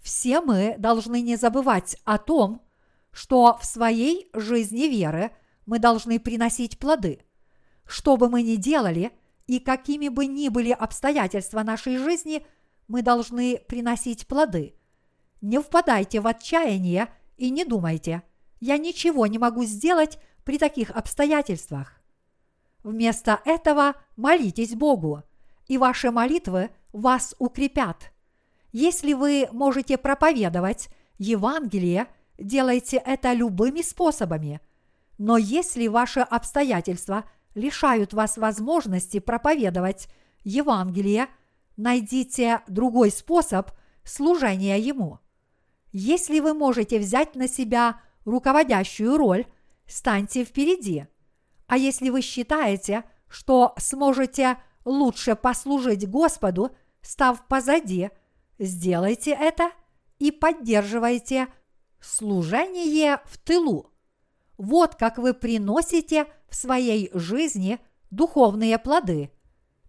[0.00, 2.62] Все мы должны не забывать о том,
[3.10, 5.32] что в своей жизни веры
[5.66, 7.24] мы должны приносить плоды.
[7.86, 9.10] Что бы мы ни делали
[9.48, 12.46] и какими бы ни были обстоятельства нашей жизни,
[12.86, 14.76] мы должны приносить плоды.
[15.40, 18.22] Не впадайте в отчаяние и не думайте,
[18.60, 22.00] я ничего не могу сделать при таких обстоятельствах.
[22.84, 25.22] Вместо этого молитесь Богу,
[25.66, 28.12] и ваши молитвы вас укрепят.
[28.72, 30.88] Если вы можете проповедовать
[31.18, 32.06] Евангелие,
[32.38, 34.60] делайте это любыми способами.
[35.18, 37.24] Но если ваши обстоятельства
[37.54, 40.08] лишают вас возможности проповедовать
[40.44, 41.28] Евангелие,
[41.76, 43.70] найдите другой способ
[44.04, 45.18] служения Ему.
[45.92, 49.46] Если вы можете взять на себя руководящую роль,
[49.86, 51.06] станьте впереди.
[51.66, 56.70] А если вы считаете, что сможете лучше послужить Господу,
[57.04, 58.10] став позади,
[58.58, 59.70] сделайте это
[60.18, 61.48] и поддерживайте
[62.00, 63.92] служение в тылу.
[64.56, 67.78] Вот как вы приносите в своей жизни
[68.10, 69.30] духовные плоды.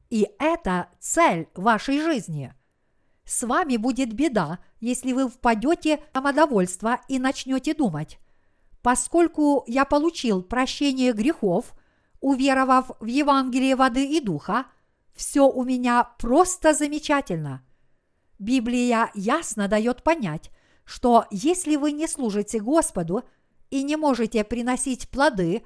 [0.09, 2.53] И это цель вашей жизни.
[3.24, 8.20] С вами будет беда, если вы впадете в самодовольство и начнете думать,
[8.82, 11.74] поскольку я получил прощение грехов,
[12.20, 14.66] уверовав в Евангелие воды и духа,
[15.16, 17.66] все у меня просто замечательно.
[18.38, 20.51] Библия ясно дает понять,
[20.84, 23.24] что если вы не служите Господу
[23.70, 25.63] и не можете приносить плоды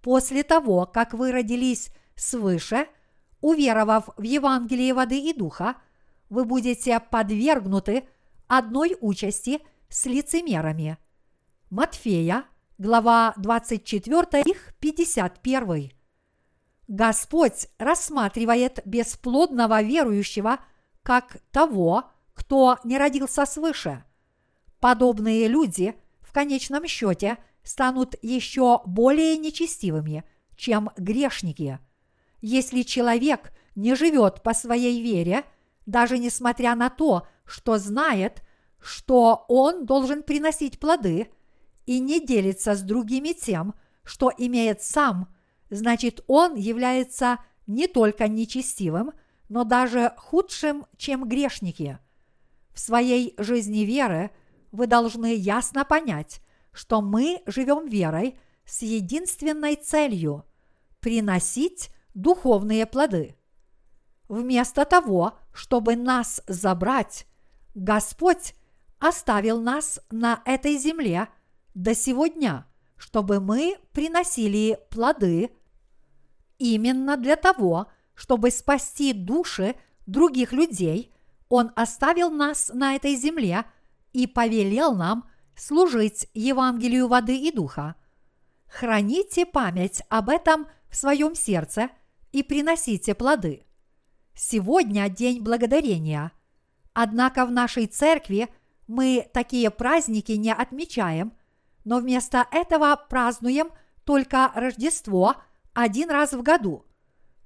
[0.00, 2.86] после того, как вы родились свыше,
[3.40, 5.76] уверовав в Евангелие воды и духа,
[6.30, 8.08] вы будете подвергнуты
[8.46, 10.96] одной участи с лицемерами.
[11.70, 12.44] Матфея,
[12.78, 16.01] глава 24, их 51.
[16.88, 20.58] Господь рассматривает бесплодного верующего
[21.02, 22.04] как того,
[22.34, 24.04] кто не родился свыше.
[24.80, 30.24] Подобные люди в конечном счете станут еще более нечестивыми,
[30.56, 31.78] чем грешники.
[32.40, 35.44] Если человек не живет по своей вере,
[35.86, 38.42] даже несмотря на то, что знает,
[38.80, 41.30] что он должен приносить плоды–
[41.86, 43.74] и не делится с другими тем,
[44.04, 45.28] что имеет сам,
[45.72, 49.12] значит он является не только нечестивым,
[49.48, 51.98] но даже худшим, чем грешники.
[52.72, 54.30] В своей жизни веры
[54.70, 56.40] вы должны ясно понять,
[56.72, 60.44] что мы живем верой с единственной целью–
[61.00, 63.36] приносить духовные плоды.
[64.28, 67.26] Вместо того, чтобы нас забрать,
[67.74, 68.54] Господь
[69.00, 71.28] оставил нас на этой земле–
[71.74, 72.66] до сегодня,
[72.96, 75.50] чтобы мы приносили плоды
[76.62, 79.74] именно для того, чтобы спасти души
[80.06, 81.12] других людей,
[81.48, 83.64] Он оставил нас на этой земле
[84.12, 87.96] и повелел нам служить Евангелию воды и духа.
[88.68, 91.90] Храните память об этом в своем сердце
[92.32, 93.66] и приносите плоды.
[94.34, 96.32] Сегодня день благодарения.
[96.94, 98.48] Однако в нашей церкви
[98.86, 101.32] мы такие праздники не отмечаем–
[101.84, 103.70] но вместо этого празднуем
[104.04, 105.36] только Рождество
[105.74, 106.84] один раз в году.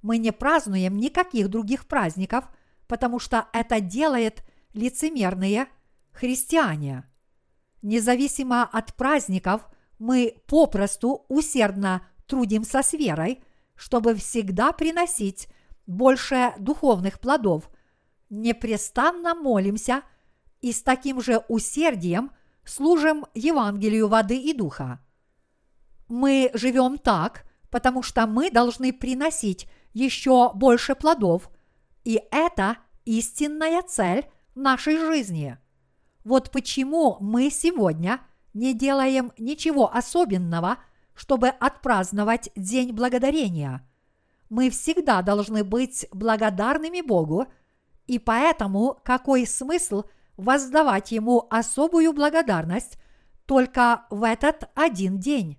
[0.01, 2.45] Мы не празднуем никаких других праздников,
[2.87, 5.67] потому что это делает лицемерные
[6.11, 7.03] христиане.
[7.81, 9.67] Независимо от праздников,
[9.99, 13.43] мы попросту усердно трудимся с верой,
[13.75, 15.47] чтобы всегда приносить
[15.85, 17.69] больше духовных плодов,
[18.29, 20.01] непрестанно молимся
[20.61, 22.31] и с таким же усердием
[22.65, 24.99] служим Евангелию воды и духа.
[26.07, 31.49] Мы живем так, потому что мы должны приносить еще больше плодов,
[32.03, 35.57] и это истинная цель нашей жизни.
[36.23, 38.21] Вот почему мы сегодня
[38.53, 40.77] не делаем ничего особенного,
[41.13, 43.87] чтобы отпраздновать День Благодарения.
[44.49, 47.47] Мы всегда должны быть благодарными Богу,
[48.07, 50.03] и поэтому какой смысл–
[50.37, 52.97] воздавать ему особую благодарность
[53.45, 55.57] только в этот один день.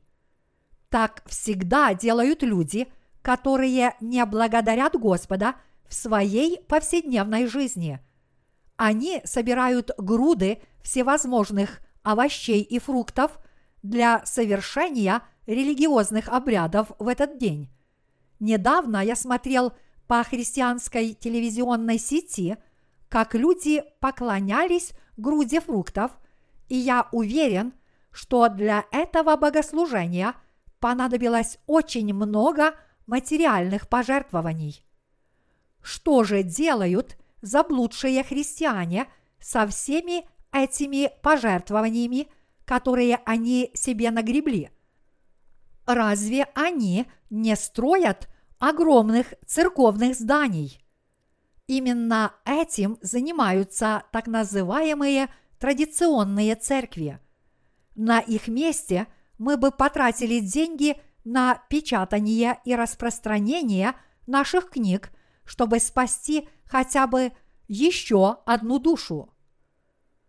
[0.90, 2.88] Так всегда делают люди,
[3.22, 5.54] которые не благодарят Господа
[5.86, 8.00] в своей повседневной жизни.
[8.76, 13.38] Они собирают груды всевозможных овощей и фруктов
[13.82, 17.68] для совершения религиозных обрядов в этот день.
[18.40, 19.72] Недавно я смотрел
[20.06, 22.56] по христианской телевизионной сети,
[23.08, 26.12] как люди поклонялись груди фруктов,
[26.68, 27.72] и я уверен,
[28.10, 30.34] что для этого богослужения
[30.80, 32.74] понадобилось очень много
[33.06, 34.84] материальных пожертвований.
[35.82, 39.06] Что же делают заблудшие христиане
[39.40, 42.28] со всеми этими пожертвованиями,
[42.64, 44.70] которые они себе нагребли?
[45.86, 50.84] Разве они не строят огромных церковных зданий?
[51.66, 57.18] Именно этим занимаются так называемые традиционные церкви.
[57.94, 59.06] На их месте
[59.38, 63.94] мы бы потратили деньги на печатание и распространение
[64.26, 65.10] наших книг,
[65.44, 67.32] чтобы спасти хотя бы
[67.66, 69.32] еще одну душу.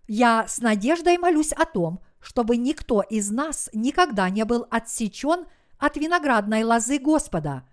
[0.08, 5.46] Я с надеждой молюсь о том, чтобы никто из нас никогда не был отсечен
[5.78, 7.64] от виноградной лозы Господа.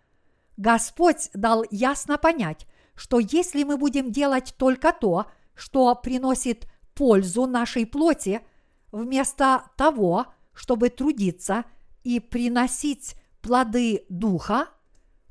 [0.57, 7.87] Господь дал ясно понять, что если мы будем делать только то, что приносит пользу нашей
[7.87, 8.41] плоти,
[8.93, 10.26] вместо того,
[10.57, 11.67] чтобы трудиться
[12.03, 14.71] и приносить плоды Духа,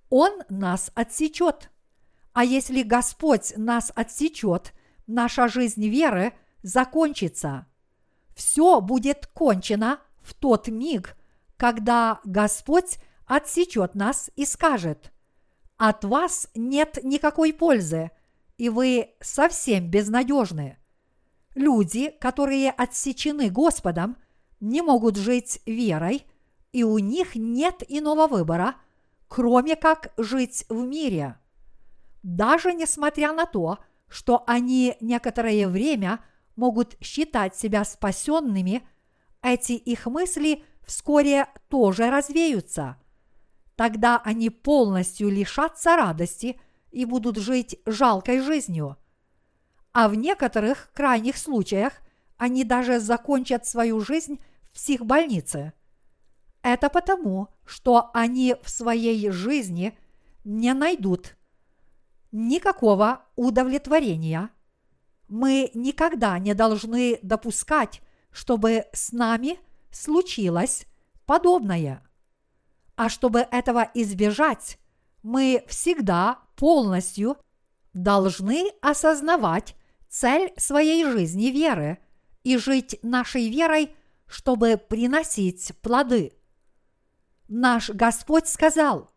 [0.10, 1.72] Он нас отсечет.
[2.32, 4.72] А если Господь нас отсечет,
[5.08, 7.66] наша жизнь веры закончится.
[8.36, 11.18] Все будет кончено в тот миг,
[11.58, 15.12] когда Господь отсечет нас и скажет,
[15.78, 18.12] от вас нет никакой пользы,
[18.58, 20.78] и вы совсем безнадежны.
[21.56, 24.18] Люди, которые отсечены Господом,
[24.60, 26.26] не могут жить верой,
[26.72, 28.76] и у них нет иного выбора,
[29.28, 31.38] кроме как жить в мире.
[32.24, 36.20] Даже несмотря на то, что они некоторое время
[36.56, 38.88] могут считать себя спасенными,
[39.42, 42.98] эти их мысли вскоре тоже развеются–
[43.76, 46.60] Тогда они полностью лишатся радости
[46.92, 48.98] и будут жить жалкой жизнью.
[49.92, 51.94] А в некоторых крайних случаях
[52.38, 55.74] они даже закончат свою жизнь в психбольнице.
[56.62, 59.98] Это потому, что они в своей жизни
[60.44, 61.38] не найдут
[62.32, 64.50] никакого удовлетворения.
[65.28, 69.60] Мы никогда не должны допускать, чтобы с нами
[69.92, 70.86] случилось
[71.26, 72.04] подобное.
[72.96, 74.78] А чтобы этого избежать,
[75.24, 77.38] мы всегда полностью
[77.94, 79.76] должны осознавать
[80.10, 81.98] цель своей жизни веры
[82.46, 83.94] и жить нашей верой,
[84.28, 86.32] чтобы приносить плоды.
[87.48, 89.12] Наш Господь сказал,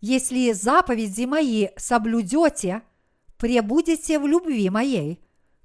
[0.00, 2.82] если заповеди мои соблюдете,
[3.36, 5.20] пребудете в любви моей,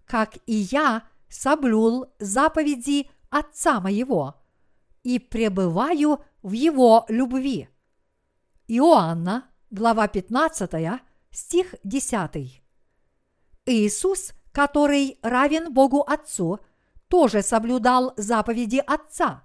[0.05, 4.35] как и я соблюл заповеди Отца моего,
[5.03, 7.69] и пребываю в его любви.
[8.67, 11.01] Иоанна, глава 15,
[11.31, 12.63] стих 10.
[13.67, 16.59] Иисус, который равен Богу Отцу,
[17.07, 19.43] тоже соблюдал заповеди Отца.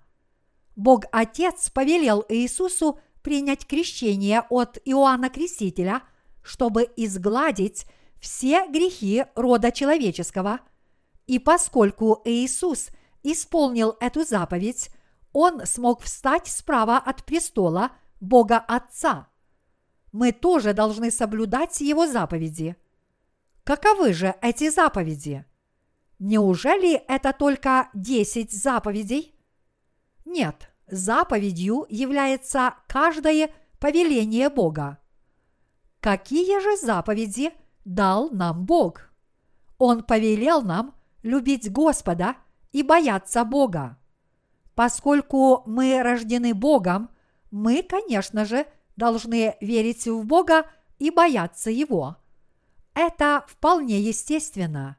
[0.76, 6.02] Бог Отец повелел Иисусу принять крещение от Иоанна Крестителя,
[6.42, 7.86] чтобы изгладить
[8.20, 10.60] все грехи рода человеческого.
[11.26, 12.88] И поскольку Иисус
[13.22, 14.90] исполнил эту заповедь,
[15.32, 19.28] он смог встать справа от престола Бога Отца.
[20.12, 22.76] Мы тоже должны соблюдать Его заповеди.
[23.64, 25.44] Каковы же эти заповеди?
[26.20, 29.34] Неужели это только десять заповедей?
[30.26, 34.98] Нет, заповедью является каждое повеление Бога.
[36.00, 37.52] Какие же заповеди
[37.86, 39.10] дал нам Бог?
[39.78, 42.36] Он повелел нам любить Господа
[42.70, 43.96] и бояться Бога.
[44.74, 47.08] Поскольку мы рождены Богом,
[47.50, 52.18] мы, конечно же, должны верить в Бога и бояться Его.
[52.92, 54.98] Это вполне естественно.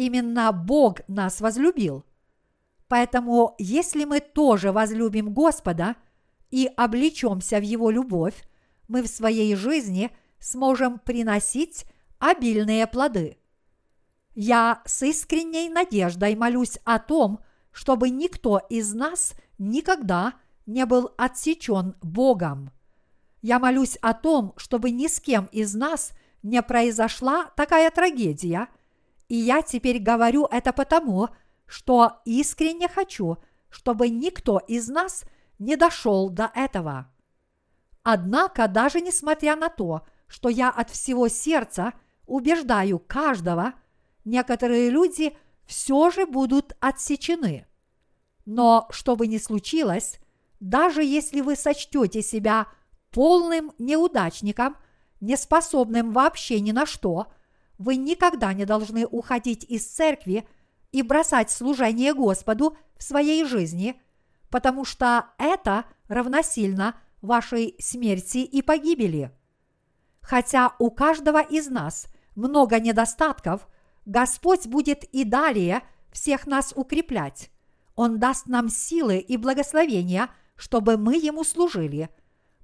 [0.00, 2.06] Именно Бог нас возлюбил.
[2.88, 5.96] Поэтому, если мы тоже возлюбим Господа
[6.50, 8.48] и облечемся в Его любовь,
[8.88, 11.84] мы в своей жизни сможем приносить
[12.18, 13.36] обильные плоды.
[14.34, 17.40] Я с искренней надеждой молюсь о том,
[17.70, 20.32] чтобы никто из нас никогда
[20.64, 22.70] не был отсечен Богом.
[23.42, 26.12] Я молюсь о том, чтобы ни с кем из нас
[26.42, 28.68] не произошла такая трагедия,
[29.30, 31.30] и я теперь говорю это потому,
[31.64, 33.38] что искренне хочу,
[33.70, 35.24] чтобы никто из нас
[35.58, 37.10] не дошел до этого.
[38.02, 41.94] Однако, даже несмотря на то, что я от всего сердца
[42.26, 43.72] убеждаю каждого,
[44.24, 45.34] некоторые люди–
[45.70, 47.64] все же будут отсечены.
[48.44, 50.18] Но что бы ни случилось,
[50.58, 52.66] даже если вы сочтете себя
[53.12, 54.76] полным неудачником,
[55.20, 57.28] неспособным вообще ни на что,
[57.80, 60.46] вы никогда не должны уходить из церкви
[60.92, 63.98] и бросать служение Господу в своей жизни,
[64.50, 69.32] потому что это равносильно вашей смерти и погибели.
[70.20, 73.66] Хотя у каждого из нас много недостатков,
[74.04, 75.82] Господь будет и далее
[76.12, 77.50] всех нас укреплять.
[77.94, 82.10] Он даст нам силы и благословения, чтобы мы Ему служили.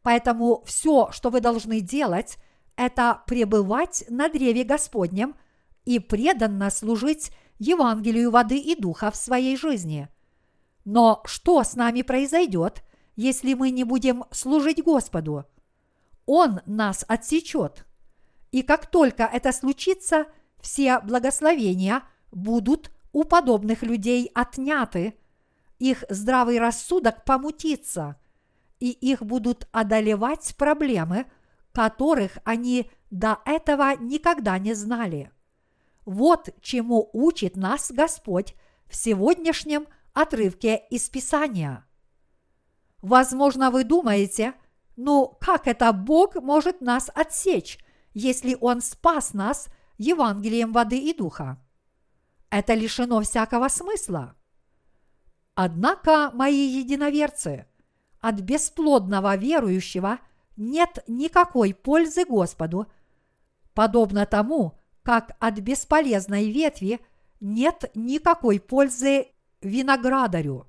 [0.02, 2.36] Поэтому все, что вы должны делать,
[2.76, 5.34] это пребывать на древе Господнем
[5.84, 10.08] и преданно служить Евангелию воды и духа в своей жизни.
[10.84, 12.82] Но что с нами произойдет,
[13.16, 15.46] если мы не будем служить Господу?
[16.26, 17.86] Он нас отсечет.
[18.52, 20.26] И как только это случится,
[20.60, 25.14] все благословения будут у подобных людей отняты,
[25.78, 28.16] их здравый рассудок помутится,
[28.78, 31.26] и их будут одолевать проблемы,
[31.76, 35.30] которых они до этого никогда не знали.
[36.06, 38.54] Вот чему учит нас Господь
[38.86, 41.86] в сегодняшнем отрывке из Писания.
[43.02, 44.54] Возможно, вы думаете,
[44.96, 47.78] ну как это Бог может нас отсечь,
[48.14, 51.62] если Он спас нас Евангелием воды и духа?
[52.48, 54.34] Это лишено всякого смысла.
[55.54, 57.66] Однако, мои единоверцы,
[58.22, 60.20] от бесплодного верующего
[60.56, 62.86] нет никакой пользы Господу,
[63.74, 67.00] подобно тому, как от бесполезной ветви
[67.40, 69.28] нет никакой пользы
[69.60, 70.66] виноградарю.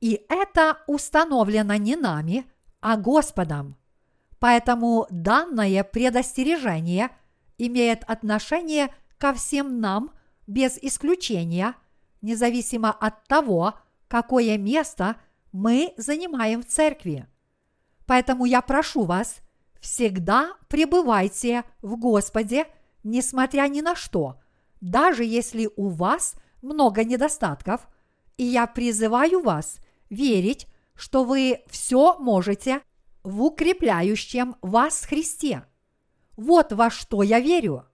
[0.00, 2.44] И это установлено не нами,
[2.80, 3.76] а Господом.
[4.40, 7.10] Поэтому данное предостережение
[7.58, 10.10] имеет отношение ко всем нам
[10.48, 11.76] без исключения,
[12.22, 13.74] независимо от того,
[14.08, 15.16] какое место
[15.52, 17.28] мы занимаем в церкви.
[18.06, 19.36] Поэтому я прошу вас,
[19.80, 22.66] всегда пребывайте в Господе–
[23.04, 24.40] несмотря ни на что,
[24.80, 27.88] даже если у вас много недостатков,
[28.36, 29.78] и я призываю вас
[30.10, 32.80] верить, что вы все можете
[33.22, 35.64] в укрепляющем вас Христе.
[36.36, 37.86] Вот во что я верю.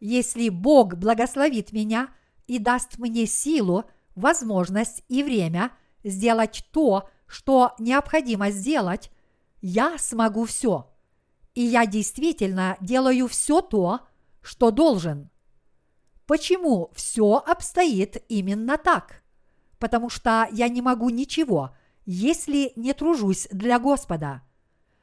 [0.00, 2.08] Если Бог благословит меня
[2.46, 3.84] и даст мне силу,
[4.14, 5.72] возможность и время
[6.04, 9.10] сделать то, что необходимо сделать,
[9.60, 10.90] я смогу все.
[11.54, 14.00] И я действительно делаю все то,
[14.42, 15.30] что должен.
[16.26, 19.22] Почему все обстоит именно так?
[19.78, 21.74] Потому что я не могу ничего,
[22.04, 24.42] если не тружусь для Господа.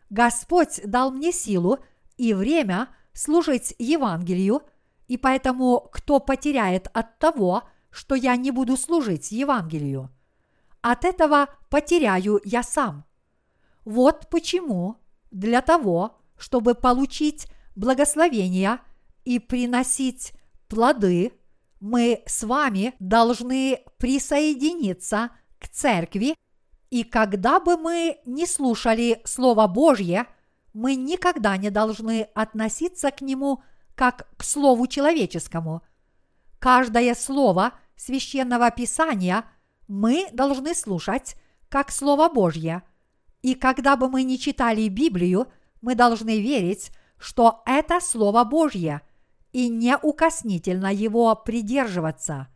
[0.09, 1.79] Господь дал мне силу
[2.17, 4.61] и время служить Евангелию,
[5.07, 10.09] и поэтому кто потеряет от того, что я не буду служить Евангелию?
[10.81, 13.05] От этого потеряю я сам.
[13.85, 14.97] Вот почему
[15.31, 18.79] для того, чтобы получить благословение–
[19.25, 20.33] и приносить
[20.67, 21.33] плоды,
[21.79, 26.35] мы с вами должны присоединиться к церкви,
[26.89, 30.27] и когда бы мы не слушали Слово Божье,
[30.73, 33.63] мы никогда не должны относиться к нему
[33.95, 35.81] как к Слову человеческому.
[36.59, 39.45] Каждое слово священного Писания
[39.87, 41.35] мы должны слушать
[41.69, 42.83] как Слово Божье.
[43.43, 45.47] И когда бы мы не читали Библию,
[45.81, 49.01] мы должны верить, что это Слово Божье–
[49.53, 52.47] и неукоснительно его придерживаться.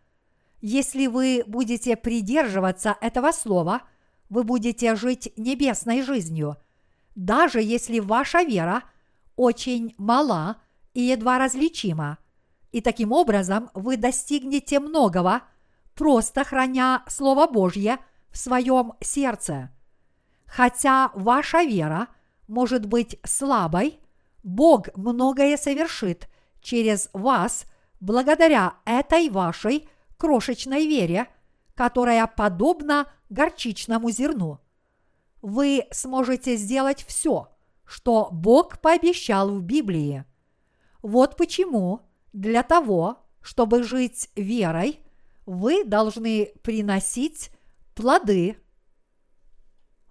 [0.59, 3.83] Если вы будете придерживаться этого слова,
[4.29, 6.57] вы будете жить небесной жизнью,
[7.15, 8.83] даже если ваша вера
[9.35, 10.57] очень мала
[10.93, 12.17] и едва различима,
[12.71, 15.43] и таким образом вы достигнете многого,
[15.93, 17.99] просто храня Слово Божье
[18.31, 19.69] в своем сердце.
[20.47, 22.07] Хотя ваша вера
[22.47, 23.99] может быть слабой,
[24.43, 26.27] Бог многое совершит–
[26.67, 27.65] через вас
[28.01, 29.87] благодаря этой вашей
[30.17, 31.27] крошечной вере,
[31.75, 34.59] которая подобна горчичному зерну.
[35.41, 37.55] Вы сможете сделать все,
[37.85, 40.25] что Бог пообещал в Библии.
[41.01, 42.01] Вот почему
[42.33, 44.99] для того, чтобы жить верой,
[45.45, 47.51] вы должны приносить
[47.95, 48.57] плоды.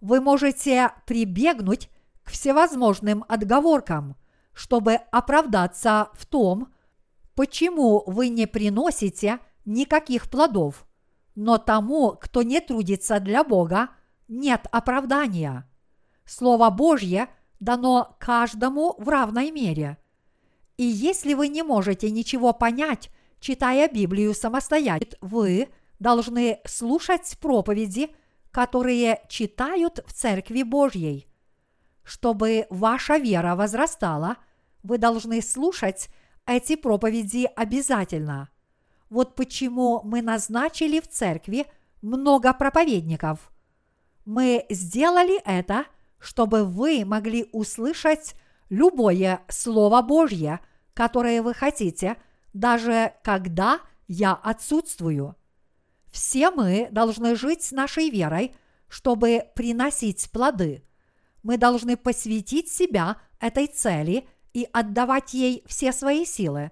[0.06, 1.90] Вы можете прибегнуть
[2.22, 4.16] к всевозможным отговоркам–
[4.56, 6.72] чтобы оправдаться в том,
[7.34, 10.86] почему вы не приносите никаких плодов.
[11.34, 13.90] Но тому, кто не трудится для Бога,
[14.28, 15.70] нет оправдания.
[16.24, 17.28] Слово Божье
[17.60, 19.98] дано каждому в равной мере.
[20.78, 23.10] И если вы не можете ничего понять,
[23.40, 25.68] читая Библию самостоятельно, вы
[25.98, 28.08] должны слушать проповеди,
[28.56, 31.28] которые читают в Церкви Божьей.
[32.04, 34.38] Чтобы ваша вера возрастала,
[34.82, 36.08] вы должны слушать
[36.46, 38.48] эти проповеди обязательно.
[39.10, 41.66] Вот почему мы назначили в церкви
[42.00, 43.52] много проповедников.
[44.24, 45.84] Мы сделали это,
[46.18, 48.36] чтобы вы могли услышать
[48.70, 50.60] любое Слово Божье,
[50.94, 52.16] которое вы хотите,
[52.54, 55.36] даже когда я отсутствую.
[56.16, 58.56] Все мы должны жить нашей верой,
[58.88, 60.82] чтобы приносить плоды.
[61.42, 66.70] Мы должны посвятить себя этой цели и отдавать ей все свои силы.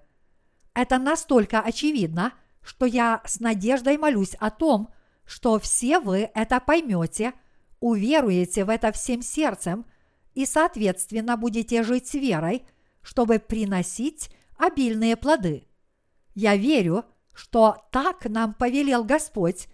[0.73, 4.89] Это настолько очевидно, что я с надеждой молюсь о том,
[5.25, 7.33] что все вы это поймете,
[7.79, 9.85] уверуете в это всем сердцем
[10.33, 12.65] и, соответственно, будете жить верой,
[13.03, 15.67] чтобы приносить обильные плоды.
[16.33, 17.05] Я верю,
[17.35, 19.67] что так нам повелел Господь,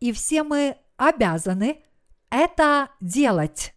[0.00, 1.82] и все мы обязаны
[2.30, 3.73] это делать.